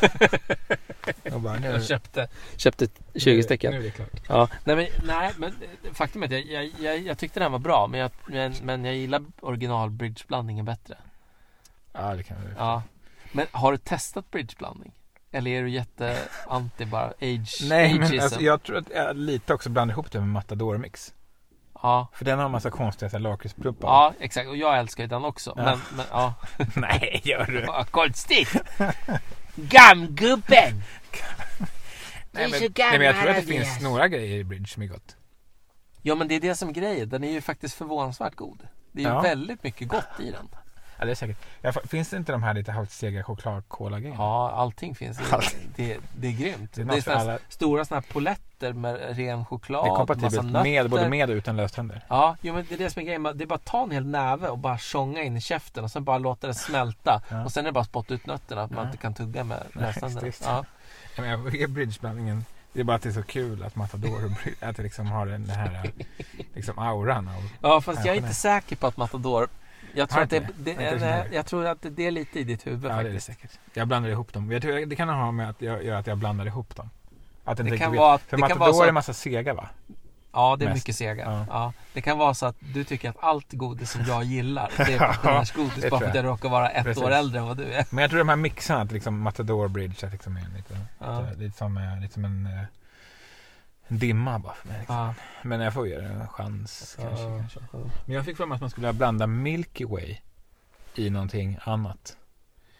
[1.33, 2.27] och bara, nu, Jag köpte,
[2.57, 3.71] köpte 20 stycken.
[3.71, 4.21] Nu är det klart.
[4.27, 5.53] Ja, nej men, nej, men
[5.93, 8.85] faktum är att jag, jag, jag, jag tyckte den var bra men jag, men, men
[8.85, 10.97] jag gillar original bridgeblandningen bättre.
[11.93, 12.53] Ja, det kan vi.
[12.57, 12.83] Ja.
[13.31, 14.93] Men har du testat bridgeblandning?
[15.31, 16.17] Eller är du jätte
[16.47, 20.19] anti bara age, Nej, men alltså, jag tror att jag lite också blandar ihop det
[20.19, 21.13] med matador mix.
[21.83, 23.87] Ja, För den har en massa konstiga lakritspluppar.
[23.87, 25.53] ja exakt och jag älskar ju den också.
[25.57, 25.63] Ja.
[25.63, 26.33] Men, men ja.
[26.75, 27.65] Nej, gör du?
[27.65, 28.55] Vad konstigt!
[29.55, 30.73] Gammgubben!
[32.33, 34.87] Nej, men, nej, men jag tror att det finns några grejer i bridge som är
[34.87, 35.15] gott.
[36.01, 37.09] Ja men det är det som är grejen.
[37.09, 38.67] Den är ju faktiskt förvånansvärt god.
[38.91, 39.21] Det är ju Ja.
[39.21, 40.47] väldigt mycket gott i den.
[41.01, 41.37] Ja, det är säkert.
[41.61, 44.15] Ja, finns det inte de här lite havssega chokladkola-grejerna?
[44.23, 45.19] Ja, allting finns.
[45.19, 45.55] i- Allt.
[45.75, 46.73] Det, det är grymt.
[46.73, 47.39] Det är Det är, såna alla.
[47.49, 49.85] stora såna här poletter med ren choklad.
[49.85, 52.01] Det är kompatibelt med, både med och utan löständer.
[52.07, 53.23] Ja, jo, men det är det som är grejen.
[53.23, 55.91] Det är bara att ta en hel näve och bara tjonga in i käften och
[55.91, 57.21] sen bara låta det smälta.
[57.29, 57.45] Ja.
[57.45, 58.61] Och sen är det bara att spotta ut nötterna.
[58.63, 60.31] Att man inte kan tugga med löständerna.
[60.43, 60.65] Ja.
[61.17, 64.83] Jag tycker bridgeblandningen, det är bara att det är så kul att Matador att det
[64.83, 65.91] liksom har den här
[66.53, 67.49] liksom auran av...
[67.61, 69.47] ja, fast Ja, jag är inte säker på att Matador
[69.93, 70.95] Jag tror, att det, det, det?
[70.95, 73.09] Det, jag tror att det, det är lite i ditt huvud Ja, det är det
[73.09, 73.25] faktiskt.
[73.25, 73.59] säkert.
[73.73, 74.51] Jag blandar ihop dem.
[74.51, 76.89] Jag tror det kan ha med att jag, göra att jag blandar ihop dem.
[77.43, 78.17] Att Det kan vara.
[78.17, 79.69] För det kan vara så är att, massa sega va?
[80.33, 80.75] Ja, det är mest.
[80.77, 81.23] mycket sega.
[81.23, 81.45] Ja.
[81.49, 81.73] Ja.
[81.93, 84.99] Det kan vara så att du tycker att allt godis som jag gillar, det är
[84.99, 87.03] pensionärsgodis det bara för att jag råkar vara ett Precis.
[87.03, 87.85] år äldre än vad du är.
[87.89, 91.21] Men jag tror de här mixarna, att liksom Matador Bridge, att liksom är lite, Ja.
[91.21, 92.65] lite, lite, som, lite som en, eh, en
[93.97, 94.77] dimma bara för mig.
[94.79, 94.95] Liksom.
[94.95, 95.13] Ja.
[95.41, 97.37] Men jag får ge det en chans kanske, Ja.
[97.39, 97.59] kanske.
[98.05, 100.17] Men jag fick för mig att man skulle blanda Milky Way
[100.95, 102.17] i någonting annat.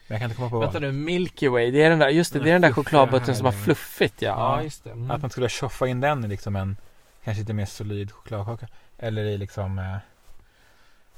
[0.08, 0.82] Men jag kan inte komma på Vänta vad.
[0.82, 2.84] nu, Milky Way, det är den där, just det, Den det är den där fluffiga
[2.84, 4.28] chokladbutten som har fluffigt ja.
[4.28, 4.56] Ja.
[4.56, 4.90] Ja, just det.
[4.90, 5.10] Mm.
[5.10, 6.76] Att man skulle tjoffa in den i liksom en
[7.24, 8.68] kanske lite mer solid chokladkaka.
[8.98, 9.96] Eller i liksom eh,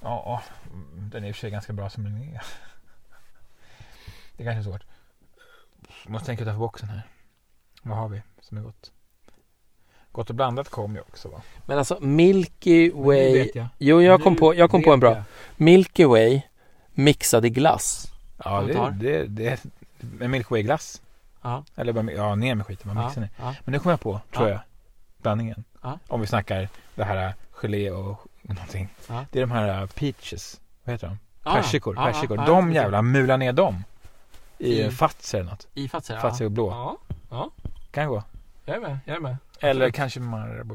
[0.01, 0.43] Ja,
[0.73, 2.43] mm, den är i och för sig ganska bra som den är.
[4.37, 4.85] Det kanske är svårt.
[6.07, 7.03] Måste tänka utanför boxen här.
[7.83, 8.93] Vad har vi som är gott?
[10.15, 11.41] Gott och blandat kom ju också va?
[11.67, 13.67] Men alltså Milky Way, jag.
[13.79, 15.11] jo jag kom Nu på, jag kom på en bra.
[15.15, 15.23] jag.
[15.57, 16.43] Milky Way
[16.93, 18.13] mixad i glass.
[18.45, 18.91] Ja, det, Kommentar?
[18.91, 19.65] det, det,
[20.01, 21.03] med Milky Way glass.
[21.43, 23.31] Ja, Eller bara, ja, ner med skiten, man mixar ner.
[23.39, 23.55] ja.
[23.65, 24.53] Men nu kommer jag på, tror Ja.
[24.55, 24.61] jag,
[25.23, 25.65] blandningen.
[25.83, 25.99] Ja.
[26.09, 28.89] Om vi snackar det här äh, gelé och någonting.
[29.09, 29.25] Ja.
[29.31, 31.19] Det är de här äh, peaches, vad heter de?
[31.45, 32.37] Ja, Persikor, ja, persikor.
[32.39, 33.85] ja, de ja, jävla mular ner dem.
[34.59, 35.67] I I- Fazer eller något.
[35.75, 35.89] I?
[35.89, 36.45] Fazer Ja.
[36.45, 36.97] och blå.
[37.31, 37.51] ja.
[37.91, 38.23] Kan gå.
[38.65, 39.37] Jag är med, jag är med.
[39.61, 39.95] Eller Absolut.
[39.95, 40.75] kanske Marabou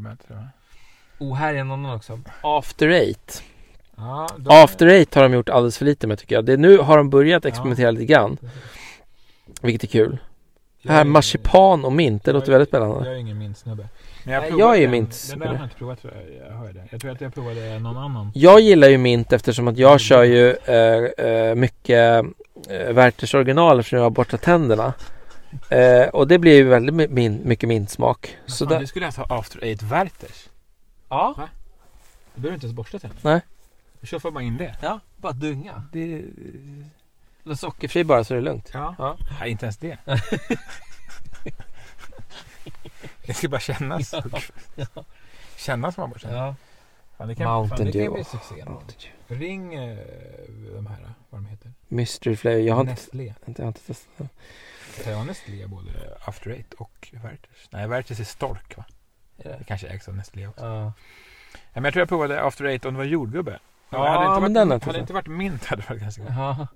[1.20, 1.28] jag.
[1.28, 2.20] Oh, här är en annan också.
[2.42, 3.44] After Eight.
[3.96, 6.46] Ja, de- After Eight har de gjort alldeles för lite med tycker jag.
[6.46, 8.38] Det, nu har de börjat experimentera lite grann.
[9.62, 10.18] Vilket är kul.
[10.84, 13.06] Det här Jag är- marsipan och mint, det låter väldigt spännande.
[13.06, 13.88] Jag är ingen mintsnubbe.
[14.24, 16.14] Men Nej, provade jag är ju den- mint- Den där har jag inte provat tror
[16.14, 16.48] jag.
[16.48, 16.88] Jag hör det.
[16.92, 18.32] Jag tror att jag provade någon annan.
[18.36, 22.26] Jag gillar ju mint eftersom att jag kör ju eh, eh, mycket
[22.70, 24.94] eh, Werthers original eftersom jag har bortat tänderna.
[25.70, 28.38] Eh, och det blir ju väldigt min, mycket mintsmak.
[28.46, 30.50] Så Så där, Du skulle alltså ha After Eight Werthers?
[31.10, 31.50] ja,
[32.36, 33.22] Du behöver inte ens borsta tänderna.
[33.24, 33.42] Nej.
[34.02, 34.78] Du kör bara in det.
[34.82, 35.84] ja, bara dunga.
[35.94, 36.24] det...
[37.46, 38.70] Eller sockerfri bara så är det lugnt.
[38.74, 38.96] Ja.
[38.98, 39.18] Ja.
[39.40, 39.98] Nej, inte ens det.
[43.26, 44.14] det ska bara kännas.
[45.58, 46.38] Kännas som man bara känner.
[46.38, 46.56] Ja.
[47.18, 48.14] Fan, det Mountain fan, kan Dew.
[48.14, 48.66] bli succé.
[49.28, 49.98] Ring eh,
[50.76, 51.72] de här, vad de heter.
[51.88, 52.60] Mystery flavor.
[52.60, 53.34] Jag har inte, Nestlé.
[53.46, 54.28] inte, jag har inte testat.
[55.04, 55.90] Kan jag Nestlé både
[56.26, 57.68] After Eight och Werthers?
[57.70, 58.86] Nej, Werthers är Stork va?
[59.38, 60.66] Är Det kanske ägs av Nestlé också.
[60.66, 60.94] Ja.
[61.54, 63.60] Ja, men jag tror jag provade After Eight om det var jordgubbe.
[63.90, 66.32] Ja, hade inte varit, den hade inte varit mint hade det varit ganska gott.
[66.32, 66.68] Jaha.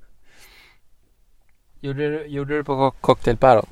[1.80, 3.66] Gjorde du, gjorde du på co- cocktailpäron?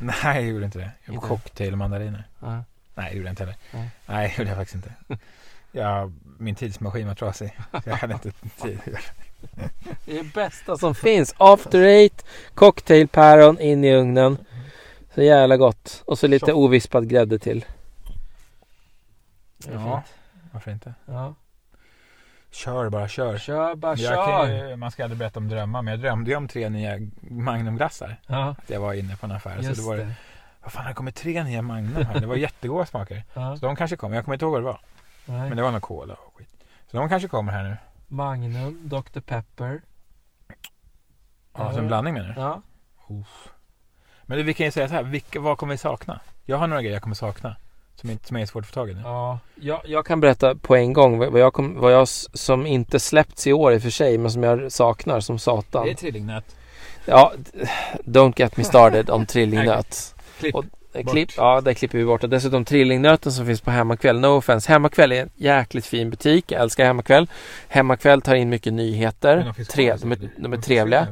[0.00, 0.90] Nej, jag gjorde inte det.
[1.04, 2.24] Jag gjorde cocktail och mandariner.
[2.40, 2.64] Ja.
[2.94, 3.56] Nej, det gjorde jag inte heller.
[3.72, 3.90] Nej.
[4.06, 4.94] Nej, det gjorde jag faktiskt inte.
[5.76, 7.58] Jag, min tidsmaskin var trasig.
[7.72, 8.30] Så jag hade inte
[8.62, 8.78] tid.
[10.04, 11.34] Det är det bästa som finns.
[11.38, 14.38] After eight, cocktailpäron in i ugnen.
[15.14, 16.02] Så jävla gott.
[16.06, 17.64] Och så lite ovispad grädde till.
[19.72, 20.02] Ja.
[20.06, 20.14] fint.
[20.52, 20.94] Varför inte?
[21.06, 21.34] ja.
[22.50, 23.38] Kör bara, kör.
[23.38, 24.46] Kör bara, jag kör!
[24.46, 26.98] kan ju, man ska aldrig berätta om drömmar, men jag drömde ju om tre nya
[27.20, 28.16] Magnumglassar.
[28.26, 29.56] Ja, Att jag var inne på en affär.
[29.62, 30.12] Så just det var, det.
[30.62, 32.20] vad fan, det kommer tre nya Magnum här.
[32.20, 33.24] Det var jättegoda smaker.
[33.34, 34.16] Ja, Så de kanske kommer.
[34.16, 34.80] Jag kommer inte ihåg vad det var.
[35.26, 35.48] Nej.
[35.48, 36.48] Men det var nog cola och skit.
[36.90, 37.76] Så de kanske kommer här nu.
[38.08, 39.82] Magnum, Dr Pepper.
[41.56, 42.40] Ja, som en blandning menar du?
[42.40, 42.62] Ja.
[44.22, 46.20] Men du, vi kan ju säga så här, vilka, vad kommer vi sakna?
[46.44, 47.56] Jag har några grejer jag kommer sakna.
[47.94, 49.00] Som, inte, som är svårt att få tag i nu.
[49.04, 53.00] Ja, jag, jag kan berätta på en gång vad jag, kom, vad jag som inte
[53.00, 55.84] släppts i år i och för sig men som jag saknar som satan.
[55.84, 56.56] Det är trillingnöt.
[57.06, 57.32] Ja,
[58.04, 60.14] don't get me started om trillingnöt.
[60.38, 60.54] Klipp.
[60.54, 60.64] Och-
[61.02, 62.24] Klipp, ja, det klipper vi bort.
[62.24, 64.20] Och dessutom trillingnöten som finns på Hemmakväll.
[64.20, 64.72] No offense.
[64.72, 66.52] Hemmakväll är en jäkligt fin butik.
[66.52, 67.28] Jag älskar Hemmakväll.
[67.68, 69.36] Hemmakväll tar in mycket nyheter.
[69.36, 71.08] Men de Tre, de, är, så de är trevliga.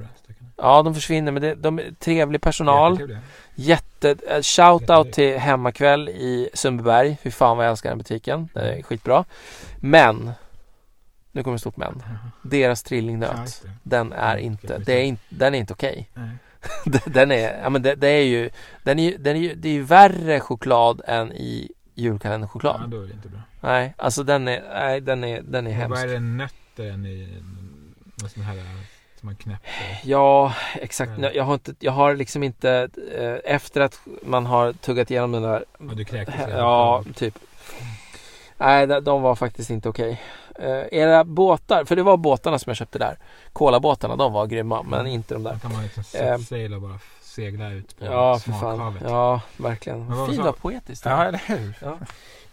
[0.57, 2.93] Ja, de försvinner men det, de är trevlig personal.
[2.93, 3.21] Jättetrevliga.
[3.55, 5.15] Jätte, eh, shout out Jättetrevligt.
[5.15, 7.17] till Hemmakväll i Sundbyberg.
[7.23, 8.49] Fy fan vad jag älskar den butiken.
[8.55, 9.25] Det är skitbra.
[9.77, 10.33] Men,
[11.33, 12.03] nu kommer ett stort men.
[12.43, 16.11] Deras trillingnöt, den är inte, det är in, den är inte okej.
[16.15, 16.29] Nej.
[17.07, 18.51] den är, ja men det, det är ju,
[18.83, 22.81] den är den är ju, det är ju värre choklad än i julkalenderchoklad.
[22.83, 23.41] Ja, då är det inte bra.
[23.61, 26.03] Nej, alltså den är, nej den är, den är Och hemsk.
[26.03, 27.43] Vad är det nötter än i
[28.15, 28.55] någon sån här
[29.21, 30.01] som man knäpper?
[30.05, 31.13] Ja, exakt.
[31.19, 31.33] Eller?
[31.37, 32.89] Jag har, inte, jag har liksom inte,
[33.19, 36.37] eh, efter att man har tuggat igenom den där Ja, du kräktes.
[36.49, 37.39] Ja, typ.
[38.65, 40.23] Nej, de- var faktiskt inte okej.
[40.59, 43.19] Eh, era båtar, för det var båtarna som jag köpte där.
[43.53, 45.53] Kolabåtarna, de var grymma, men inte de där.
[45.53, 46.05] Då kan man liksom Eh,
[46.39, 48.99] set sail och bara segla ut på Ja, för fan.
[49.09, 50.07] Ja, verkligen.
[50.09, 51.05] Men Fint vad poetiskt.
[51.07, 51.75] Ja, eller hur?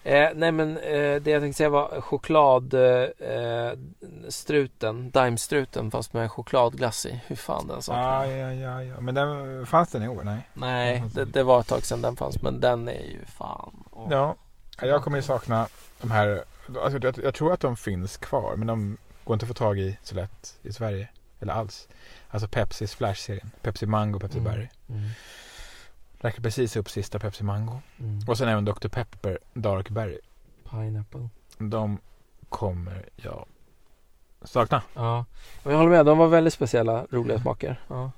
[0.03, 3.93] Eh, nej men eh, det jag tänkte säga var chokladstruten,
[4.23, 7.19] eh, struten, Daimstruten fast med chokladglass i.
[7.27, 9.01] Hur fan den Ja, saknar ja, ja, ja.
[9.01, 10.21] Men den, fanns den i år?
[10.23, 10.49] Nej.
[10.53, 13.83] Nej, det, det var ett tag sedan den fanns men den är ju fan.
[13.91, 14.07] åh.
[14.11, 14.35] Ja,
[14.81, 15.67] jag kommer ju sakna
[16.01, 16.43] de här.
[16.83, 19.79] Alltså, jag, jag tror att de finns kvar, men de går inte att få tag
[19.79, 21.09] i så lätt i Sverige.
[21.39, 21.87] Eller alls.
[22.29, 23.51] Alltså Pepsis Flash-serien.
[23.61, 24.51] Pepsi Mango, Pepsi Mm.
[24.51, 24.67] Berry.
[24.89, 25.09] Mm,
[26.19, 27.81] Räcker precis upp sista Pepsi Mango.
[27.99, 28.19] mm.
[28.27, 28.87] Och sen även Dr.
[28.87, 30.19] Pepper Dark Berry.
[30.69, 31.29] Pineapple.
[31.57, 31.97] De
[32.49, 33.45] kommer jag
[34.43, 34.81] sakna.
[34.93, 35.25] Ja,
[35.63, 36.05] jag håller med.
[36.05, 37.81] De var väldigt speciella, roliga smaker.
[37.87, 38.11] Ja.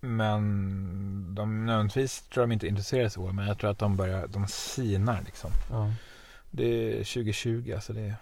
[0.00, 3.32] Men de nödvändigtvis tror jag de inte är intresserade så.
[3.32, 5.50] Men jag tror att de börjar, de sinar liksom.
[5.70, 5.92] Ja.
[6.50, 8.14] Det är 2020 alltså det är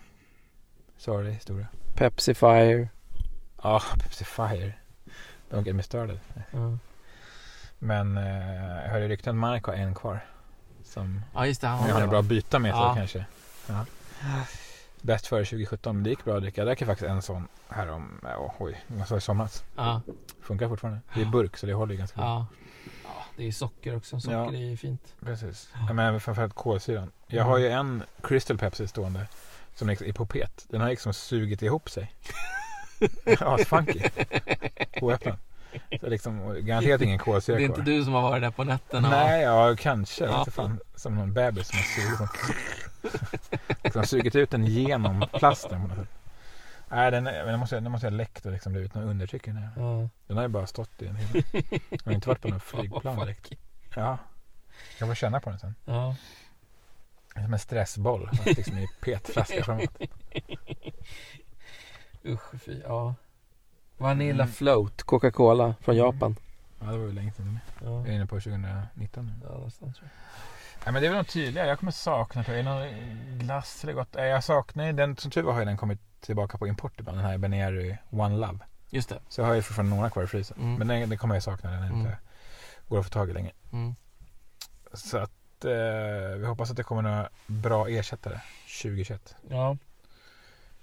[0.96, 1.66] sorglig historia.
[1.94, 2.88] Pepsi Fire.
[3.62, 4.72] Ja, Pepsi Fire.
[5.50, 6.20] Don't get me started.
[6.50, 6.78] Ja,
[7.78, 10.24] Men eh, jag hörde rykten att Mark har en kvar.
[10.84, 11.66] Som ja just det.
[11.66, 12.90] Han har en bra att byta med Ja.
[12.90, 13.24] så kanske.
[13.68, 13.84] Ja.
[15.02, 15.96] Bäst före 2017.
[15.96, 16.60] Men det gick bra att dricka.
[16.60, 19.64] Jag drack faktiskt en sån här om, ja, oj, vad sa jag, i somras.
[19.76, 20.00] Ja,
[20.42, 21.00] Funkar fortfarande.
[21.14, 22.26] Det är burk så det håller ju ganska bra.
[22.26, 22.46] ja.
[23.36, 24.20] Det är socker också.
[24.20, 24.52] Socker Ja.
[24.72, 25.14] är fint.
[25.24, 25.68] Precis.
[25.88, 27.10] Ja, men framförallt kolsyran.
[27.26, 29.26] Jag har ju en Crystal Pepsi stående.
[29.74, 30.66] Som är i popet.
[30.68, 32.12] Den har liksom sugit ihop sig.
[33.40, 34.00] Asfunky.
[35.00, 35.36] Oöppnad.
[36.00, 37.84] Så liksom, garanterat ingen Det kolsyra är inte kvar.
[37.84, 39.10] du som har varit där på nätterna?
[39.10, 40.24] Nej, ja kanske.
[40.24, 40.46] Ja.
[40.52, 40.80] fan.
[40.94, 42.20] Som någon bebis som har sugit
[43.84, 46.08] liksom sugit ut den genom plasten på något sätt.
[46.88, 49.68] Nej, den, är- den, måste, den måste ha läckt och liksom blivit någon undertryck den.
[49.76, 50.08] Ja.
[50.26, 51.42] Den har ju bara stått i en hel
[51.90, 53.52] Den har inte varit på någon flygplan direkt.
[53.94, 54.18] Ja.
[54.98, 55.74] Jag får känna på den sen.
[55.84, 56.16] Ja.
[57.44, 58.30] Som en stressboll.
[58.44, 59.98] Liksom i petflaska framåt.
[62.24, 62.80] Usch fy.
[62.84, 63.14] Ja.
[63.96, 64.52] Vanilla Mm.
[64.54, 65.02] float.
[65.02, 66.36] Coca-Cola från Japan.
[66.80, 67.58] Ja, det var ju länge sedan.
[67.80, 67.86] Ja.
[67.86, 69.32] Jag är inne på 2019 nu.
[69.48, 70.08] Ja, nästan tror
[70.86, 71.68] Nej, men det är väl något tydligare.
[71.68, 72.66] Jag kommer sakna, tror jag.
[72.66, 74.08] Är det någon glass eller gott?
[74.12, 75.16] Jag saknar den.
[75.16, 77.18] Som tur var har den kommit tillbaka på import ibland.
[77.18, 78.58] Den här Beneri One Love.
[78.90, 79.20] Just det.
[79.28, 80.56] Så jag har ju fortfarande några kvar i frysen.
[80.60, 80.74] Mm.
[80.74, 81.70] Men den, den kommer jag sakna.
[81.70, 81.96] Den Mm.
[82.00, 82.18] inte
[82.88, 83.52] går att få tag i länge.
[83.72, 83.94] Mm.
[84.92, 88.40] Så att eh, vi hoppas att det kommer några bra ersättare
[88.82, 89.36] 2021.
[89.50, 89.76] Ja.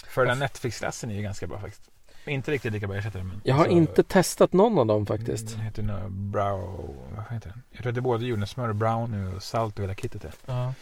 [0.08, 1.90] För den Netflix-glassen är ju ganska bra faktiskt.
[2.26, 3.42] Inte riktigt lika bra ersättare men.
[3.44, 5.50] Jag har alltså, inte testat någon av dem faktiskt.
[5.52, 6.96] Den heter nog Brow...
[7.16, 7.62] Vad heter den?
[7.72, 10.26] Jag tror att det är både jordnötssmör och brown och salt och hela kittet.
[10.26, 10.32] Är.
[10.46, 10.74] Ja.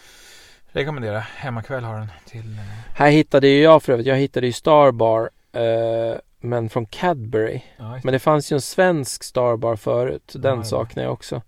[0.73, 1.19] Rekommendera.
[1.19, 2.53] Hemmakväll har den till...
[2.53, 2.63] eh,
[2.95, 4.07] Här hittade ju jag för övrigt.
[4.07, 5.29] Jag hittade ju Starbar.
[5.51, 7.61] Eh, men från Cadbury.
[7.77, 10.31] Ja, Men det fanns ju en svensk Starbar förut.
[10.33, 11.41] Ja, Den det- saknar jag också.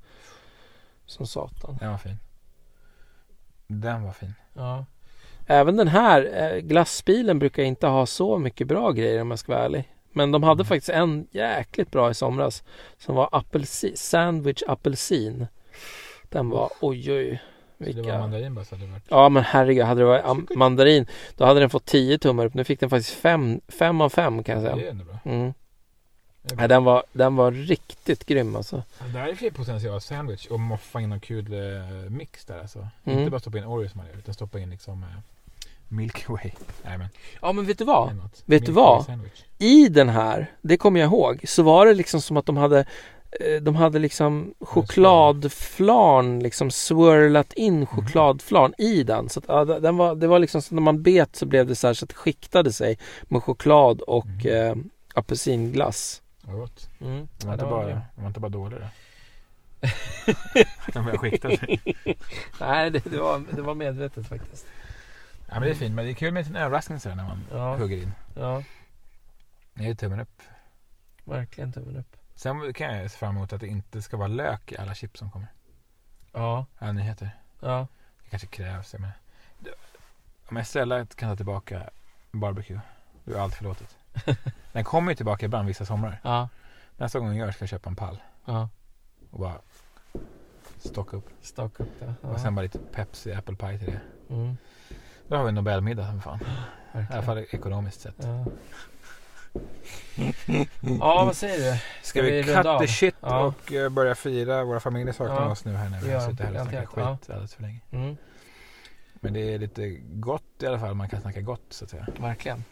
[1.06, 1.78] Som satan.
[1.80, 2.18] Den var fin.
[3.68, 4.34] Den var fin.
[4.54, 4.86] Ja.
[5.48, 9.52] Även den här eh, glassbilen brukar inte ha så mycket bra grejer om jag ska
[9.54, 9.90] vara ärlig.
[10.12, 10.66] Men de hade Mm.
[10.66, 12.64] faktiskt en jäkligt bra i somras.
[12.98, 15.48] Som var apelsin, sandwich apelsin.
[16.30, 17.42] Den var oj oj.
[17.78, 18.20] Så det var Vilka.
[18.20, 19.04] mandarin bara så hade det varit...
[19.10, 22.54] Ja men herregud, hade det varit mandarin då hade den fått 10 tummar upp.
[22.54, 24.86] Nu fick den faktiskt 5 fem av 5 kan jag Det säga.
[24.88, 25.20] är ändå bra.
[25.26, 25.54] Mm.
[26.42, 26.58] Det är bra.
[26.62, 28.84] Nej, den, var, den var riktigt grym alltså.
[29.06, 31.60] Det där är fler potential sandwich och moffa in någon kul eh,
[32.10, 32.88] mix där alltså.
[33.04, 33.20] Mm.
[33.20, 35.10] Inte bara stoppa in Oreo som man gör utan stoppa in liksom eh,
[35.96, 36.52] Milky Way.
[36.84, 37.08] Nej men.
[37.42, 38.08] Ja men vet du vad?
[38.10, 38.98] Vet du Milky vad?
[38.98, 39.44] Way sandwich.
[39.60, 42.80] I den här, det kommer jag ihåg, så var det liksom som att de hade
[43.40, 49.30] eh, de hade liksom chokladflarn liksom swirlat in chokladflarn i den.
[49.30, 51.76] Så att, ja, den var, det var liksom så när man bet så blev det
[51.76, 54.80] så här så att det skiktade sig med choklad och Mm.
[54.80, 54.86] eh,
[55.16, 56.22] apelsinglass.
[56.42, 56.90] Vad gott.
[57.02, 57.28] Mm.
[57.38, 58.90] Det var, Ja, det bara, var det var inte bara dålig det.
[60.94, 61.82] Den började skikta sig.
[62.60, 64.66] Nej, det, det, var, det var medvetet faktiskt.
[65.54, 65.96] Ja men det är fint.
[65.96, 67.76] Men det är kul med en överraskning sådär när man Ja.
[67.76, 68.12] hugger in.
[68.36, 68.64] Ja,
[69.74, 70.42] Det är tummen upp.
[71.24, 72.18] verkligen tummen upp.
[72.36, 75.20] Sen kan jag se fram emot att det inte ska vara lök i alla chips
[75.20, 75.48] som kommer.
[76.32, 77.30] Ja, Alla nyheter.
[77.60, 77.88] ja.
[78.24, 78.94] Det kanske krävs.
[78.94, 79.16] Jag menar.
[80.50, 81.90] Om Estrella kan ta tillbaka
[82.32, 82.80] barbecue.
[83.24, 83.98] Då är allt förlåtet.
[84.72, 86.20] Den kommer ju tillbaka ibland vissa somrar.
[86.24, 86.50] Ja,
[86.98, 88.22] Nästa gång jag gör ska jag köpa en pall.
[88.46, 88.70] ja.
[89.32, 89.62] Och bara
[90.78, 91.30] stocka upp.
[91.42, 92.14] Staka upp det.
[92.22, 92.30] Ja.
[92.30, 94.02] Och sen bara lite Pepsi Apple Pie till det.
[94.34, 94.58] Mm,
[95.34, 96.40] Då har vi Nobelmiddag som fan.
[96.94, 98.16] I alla fall ekonomiskt sett.
[98.18, 98.46] Ja.
[101.00, 101.80] ja, vad säger du?
[102.04, 103.46] Ska vi runda cut the shit Ja.
[103.46, 104.64] och eh, börja fira?
[104.64, 105.52] Våra familjer saknar Ja.
[105.52, 107.80] oss nu här när vi Ja, har suttit här och snackat skit alldeles för länge.
[107.92, 108.18] Mm,
[109.14, 110.94] Men det är lite gott i alla fall.
[110.94, 112.08] Man kan snacka gott så att säga.
[112.20, 112.64] verkligen.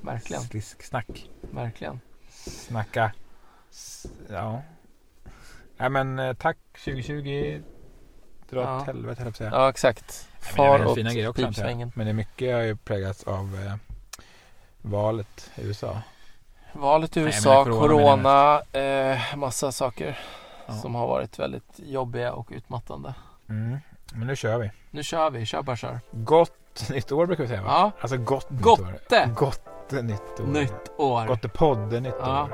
[0.00, 0.42] Verkligen.
[0.42, 1.28] Slisksnack.
[1.40, 2.00] Verkligen.
[2.46, 3.12] Snacka.
[4.30, 4.62] Ja.
[5.76, 7.62] Nej men eh, tack 2020.
[8.50, 8.80] Dra Ja.
[8.80, 9.50] åt helvete höll jag på att säga.
[9.50, 10.27] Ja, exakt.
[10.42, 11.92] Nej, Far åt fina grejer också pipsvängen.
[11.94, 13.74] Men det är mycket har ju präglats av eh,
[14.82, 15.98] valet i USA.
[16.72, 20.18] Valet i Nej, USA, men corona corona, eh, massa saker
[20.66, 20.74] Ja.
[20.74, 23.14] som har varit väldigt jobbiga och utmattande.
[23.48, 23.78] Mm.
[24.12, 24.70] Men nu kör vi.
[24.90, 26.00] Nu kör vi, kör bara kör.
[26.10, 27.68] Gott nytt år brukar vi säga va?
[27.70, 28.82] Ja, Alltså gott nytt Gotte.
[28.82, 29.34] år.
[29.34, 30.46] Gott nytt år.
[30.46, 31.26] nytt år.
[31.26, 32.42] Gott podden nytt Ja.
[32.42, 32.50] år.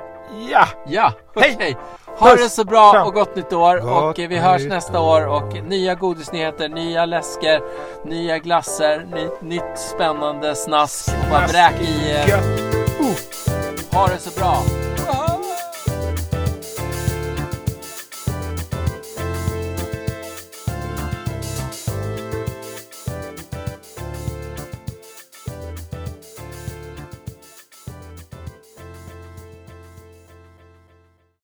[0.51, 0.67] Ja!
[0.87, 1.53] Ja, Hej!
[1.55, 1.77] okej.
[2.19, 2.43] Ha Puss.
[2.43, 5.27] det så bra och gott nytt år Gott och eh, vi hörs nästa år.
[5.27, 7.61] och nya godisnyheter, nya läsker,
[8.05, 12.11] nya glasser, ny, nytt spännande snask och bara vräk i.
[12.11, 12.45] eh, Gött!
[13.93, 14.57] Ha det så bra!